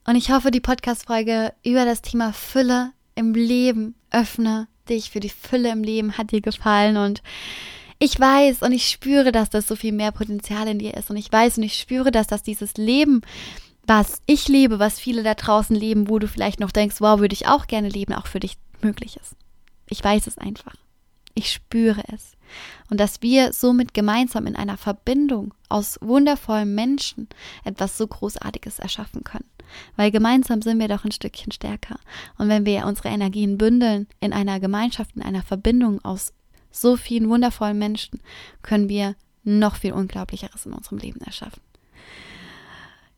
Und 0.05 0.16
ich 0.16 0.31
hoffe, 0.31 0.51
die 0.51 0.61
Podcast-Folge 0.61 1.53
über 1.64 1.85
das 1.85 2.03
Thema 2.03 2.33
Fülle 2.33 2.92
im 3.14 3.35
Leben, 3.35 3.94
öffne 4.11 4.68
dich 4.88 5.11
für 5.11 5.20
die 5.20 5.29
Fülle 5.29 5.70
im 5.70 5.83
Leben, 5.85 6.18
hat 6.18 6.33
dir 6.33 6.40
gefallen 6.40 6.96
und 6.96 7.22
ich 7.98 8.18
weiß 8.18 8.62
und 8.62 8.72
ich 8.72 8.88
spüre, 8.88 9.33
dass 9.33 9.51
das 9.51 9.66
so 9.66 9.77
viel 9.77 9.92
mehr 9.92 10.12
Potenzial 10.12 10.68
in 10.68 10.79
dir 10.79 10.94
ist 10.94 11.11
und 11.11 11.16
ich 11.16 11.31
weiß 11.31 11.59
und 11.59 11.64
ich 11.64 11.74
spüre, 11.74 12.11
dass 12.11 12.27
das 12.27 12.42
dieses 12.42 12.77
Leben 12.77 13.22
was 13.88 14.20
ich 14.27 14.48
lebe, 14.48 14.79
was 14.79 15.01
viele 15.01 15.22
da 15.22 15.35
draußen 15.35 15.74
leben, 15.74 16.11
wo 16.11 16.18
du 16.18 16.29
vielleicht 16.29 16.61
noch 16.61 16.70
denkst, 16.70 17.01
wow, 17.01 17.18
würde 17.20 17.33
ich 17.33 17.48
auch 17.48 17.66
gerne 17.66 17.88
leben, 17.88 18.12
auch 18.12 18.27
für 18.27 18.38
dich 18.38 18.59
möglich 18.83 19.16
ist. 19.16 19.35
Ich 19.88 20.05
weiß 20.05 20.27
es 20.27 20.37
einfach. 20.37 20.74
Ich 21.35 21.51
spüre 21.51 22.03
es. 22.12 22.33
Und 22.90 23.01
dass 23.01 23.22
wir 23.22 23.53
somit 23.55 23.94
gemeinsam 23.94 24.46
in 24.46 24.57
einer 24.57 24.77
Verbindung 24.77 25.55
aus 25.70 25.98
wundervollen 26.03 26.74
Menschen 26.74 27.29
etwas 27.64 27.96
so 27.96 28.07
Großartiges 28.07 28.79
erschaffen 28.79 29.24
können. 29.24 29.48
Weil 29.96 30.11
gemeinsam 30.11 30.61
sind 30.61 30.79
wir 30.81 30.88
doch 30.88 31.05
ein 31.05 31.12
Stückchen 31.12 31.53
stärker. 31.53 31.98
Und 32.37 32.48
wenn 32.48 32.66
wir 32.66 32.87
unsere 32.87 33.09
Energien 33.09 33.57
bündeln 33.57 34.07
in 34.20 34.35
einer 34.35 34.61
Gemeinschaft, 34.61 35.16
in 35.16 35.22
einer 35.22 35.42
Verbindung 35.42 36.05
aus 36.05 36.35
so 36.70 36.96
vielen 36.96 37.31
wundervollen 37.31 37.79
Menschen, 37.79 38.20
können 38.61 38.90
wir 38.90 39.14
noch 39.44 39.77
viel 39.77 39.92
Unglaublicheres 39.92 40.66
in 40.66 40.74
unserem 40.74 40.98
Leben 40.98 41.20
erschaffen. 41.22 41.62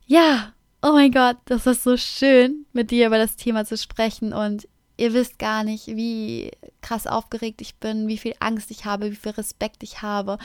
Ja, 0.05 0.53
oh 0.81 0.93
mein 0.93 1.11
Gott, 1.11 1.37
das 1.45 1.67
ist 1.67 1.83
so 1.83 1.97
schön, 1.97 2.65
mit 2.73 2.91
dir 2.91 3.07
über 3.07 3.17
das 3.17 3.35
Thema 3.35 3.65
zu 3.65 3.77
sprechen. 3.77 4.33
Und 4.33 4.67
ihr 4.97 5.13
wisst 5.13 5.39
gar 5.39 5.63
nicht, 5.63 5.87
wie 5.87 6.51
krass 6.81 7.07
aufgeregt 7.07 7.61
ich 7.61 7.75
bin, 7.75 8.07
wie 8.07 8.17
viel 8.17 8.33
Angst 8.39 8.71
ich 8.71 8.85
habe, 8.85 9.11
wie 9.11 9.15
viel 9.15 9.31
Respekt 9.31 9.83
ich 9.83 10.01
habe, 10.01 10.37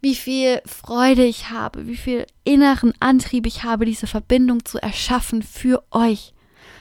wie 0.00 0.14
viel 0.14 0.60
Freude 0.66 1.24
ich 1.24 1.50
habe, 1.50 1.86
wie 1.86 1.96
viel 1.96 2.26
inneren 2.44 2.92
Antrieb 3.00 3.46
ich 3.46 3.64
habe, 3.64 3.84
diese 3.84 4.06
Verbindung 4.06 4.64
zu 4.64 4.80
erschaffen 4.80 5.42
für 5.42 5.82
euch, 5.90 6.34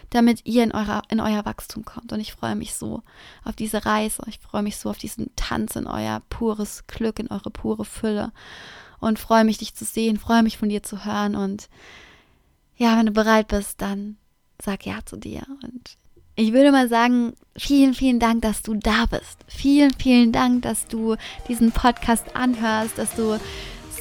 damit 0.09 0.45
ihr 0.45 0.63
in, 0.63 0.71
eurer, 0.71 1.01
in 1.09 1.19
euer 1.19 1.45
Wachstum 1.45 1.85
kommt. 1.85 2.11
Und 2.11 2.19
ich 2.19 2.33
freue 2.33 2.55
mich 2.55 2.75
so 2.75 3.01
auf 3.43 3.55
diese 3.55 3.85
Reise, 3.85 4.21
ich 4.27 4.39
freue 4.39 4.63
mich 4.63 4.77
so 4.77 4.89
auf 4.89 4.97
diesen 4.97 5.35
Tanz 5.35 5.75
in 5.75 5.87
euer 5.87 6.21
pures 6.29 6.85
Glück, 6.85 7.17
in 7.19 7.31
eure 7.31 7.49
pure 7.49 7.85
Fülle 7.85 8.31
und 8.99 9.19
freue 9.19 9.45
mich, 9.45 9.57
dich 9.57 9.73
zu 9.73 9.85
sehen, 9.85 10.19
freue 10.19 10.43
mich 10.43 10.57
von 10.57 10.69
dir 10.69 10.83
zu 10.83 11.05
hören 11.05 11.35
und 11.35 11.69
ja, 12.77 12.97
wenn 12.97 13.05
du 13.05 13.11
bereit 13.11 13.47
bist, 13.47 13.81
dann 13.81 14.17
sag 14.61 14.85
ja 14.85 14.99
zu 15.05 15.17
dir 15.17 15.43
und 15.63 15.97
ich 16.35 16.51
würde 16.51 16.71
mal 16.71 16.89
sagen, 16.89 17.33
vielen, 17.55 17.93
vielen 17.93 18.19
Dank, 18.19 18.41
dass 18.41 18.63
du 18.63 18.73
da 18.73 19.05
bist. 19.05 19.37
Vielen, 19.47 19.93
vielen 19.93 20.31
Dank, 20.31 20.63
dass 20.63 20.87
du 20.87 21.15
diesen 21.47 21.71
Podcast 21.71 22.35
anhörst, 22.35 22.97
dass 22.97 23.15
du 23.15 23.39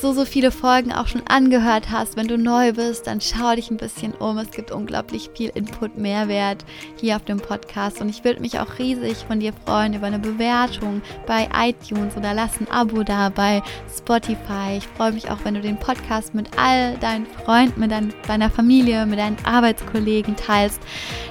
so, 0.02 0.12
so 0.12 0.24
viele 0.24 0.50
Folgen 0.50 0.92
auch 0.92 1.06
schon 1.06 1.22
angehört 1.28 1.90
hast. 1.90 2.16
Wenn 2.16 2.26
du 2.26 2.36
neu 2.36 2.72
bist, 2.72 3.06
dann 3.06 3.20
schau 3.20 3.54
dich 3.54 3.70
ein 3.70 3.76
bisschen 3.76 4.12
um. 4.14 4.36
Es 4.36 4.50
gibt 4.50 4.72
unglaublich 4.72 5.30
viel 5.34 5.50
Input, 5.54 5.96
Mehrwert 5.96 6.64
hier 6.96 7.14
auf 7.14 7.24
dem 7.24 7.38
Podcast. 7.38 8.00
Und 8.00 8.08
ich 8.08 8.24
würde 8.24 8.40
mich 8.40 8.58
auch 8.58 8.78
riesig 8.80 9.18
von 9.28 9.38
dir 9.38 9.52
freuen 9.64 9.94
über 9.94 10.08
eine 10.08 10.18
Bewertung 10.18 11.02
bei 11.26 11.48
iTunes 11.56 12.16
oder 12.16 12.34
lass 12.34 12.60
ein 12.60 12.68
Abo 12.68 13.04
da 13.04 13.28
bei 13.28 13.62
Spotify. 13.96 14.76
Ich 14.76 14.88
freue 14.88 15.12
mich 15.12 15.30
auch, 15.30 15.38
wenn 15.44 15.54
du 15.54 15.60
den 15.60 15.78
Podcast 15.78 16.34
mit 16.34 16.48
all 16.58 16.96
deinen 16.98 17.26
Freunden, 17.26 17.78
mit 17.78 17.92
deiner 18.26 18.50
Familie, 18.50 19.06
mit 19.06 19.20
deinen 19.20 19.38
Arbeitskollegen 19.44 20.34
teilst, 20.34 20.82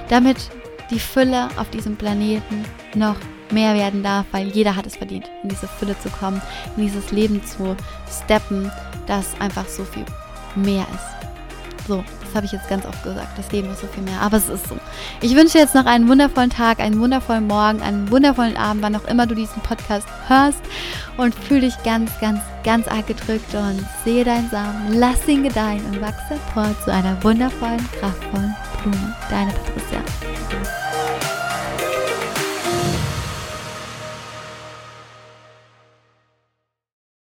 damit 0.08 0.38
die 0.92 1.00
Fülle 1.00 1.48
auf 1.58 1.70
diesem 1.70 1.96
Planeten 1.96 2.66
noch 2.96 3.16
mehr 3.52 3.74
werden 3.74 4.04
darf, 4.04 4.26
weil 4.32 4.48
jeder 4.50 4.76
hat 4.76 4.86
es 4.86 4.96
verdient, 4.96 5.30
in 5.44 5.50
diese 5.50 5.68
Fülle 5.68 5.98
zu 6.00 6.10
kommen, 6.10 6.42
in 6.78 6.84
dieses 6.84 7.12
Leben 7.12 7.44
zu 7.46 7.76
steppen, 8.10 8.72
das 9.08 9.26
einfach 9.40 9.68
so 9.68 9.84
viel 9.84 10.06
mehr 10.56 10.86
ist. 10.94 11.88
So, 11.88 12.04
das 12.24 12.36
habe 12.36 12.46
ich 12.46 12.52
jetzt 12.52 12.70
ganz 12.70 12.86
oft 12.86 13.04
gesagt. 13.04 13.38
Das 13.38 13.52
Leben 13.52 13.70
ist 13.72 13.82
so 13.82 13.88
viel 13.88 14.04
mehr, 14.04 14.22
aber 14.22 14.38
es 14.38 14.48
ist 14.48 14.68
so. 14.68 14.78
Ich 15.20 15.36
wünsche 15.36 15.58
jetzt 15.58 15.76
noch 15.76 15.86
einen 15.86 16.08
wundervollen 16.08 16.50
Tag, 16.50 16.80
einen 16.80 17.00
wundervollen 17.00 17.48
Morgen, 17.48 17.82
einen 17.82 18.10
wundervollen 18.12 18.56
Abend, 18.56 18.84
wann 18.84 18.96
auch 18.96 19.06
immer 19.06 19.26
du 19.26 19.36
diesen 19.36 19.62
Podcast 19.64 20.08
hörst 20.28 20.60
und 21.18 21.34
fühle 21.34 21.62
dich 21.62 21.84
ganz, 21.84 22.12
ganz, 22.20 22.40
ganz 22.64 22.88
arg 22.88 23.08
gedrückt 23.08 23.54
und 23.56 23.86
sehe 24.06 24.24
deinen 24.24 24.50
Samen, 24.50 24.94
lass 24.94 25.28
ihn 25.28 25.44
gedeihen 25.44 25.84
und 25.86 26.02
wachse 26.02 26.38
fort 26.54 26.82
zu 26.84 26.94
einer 26.94 27.22
wundervollen, 27.24 27.86
kraftvollen 28.00 28.56
Blume. 28.82 29.16
Deine 29.30 29.52
Patricia. 29.52 30.81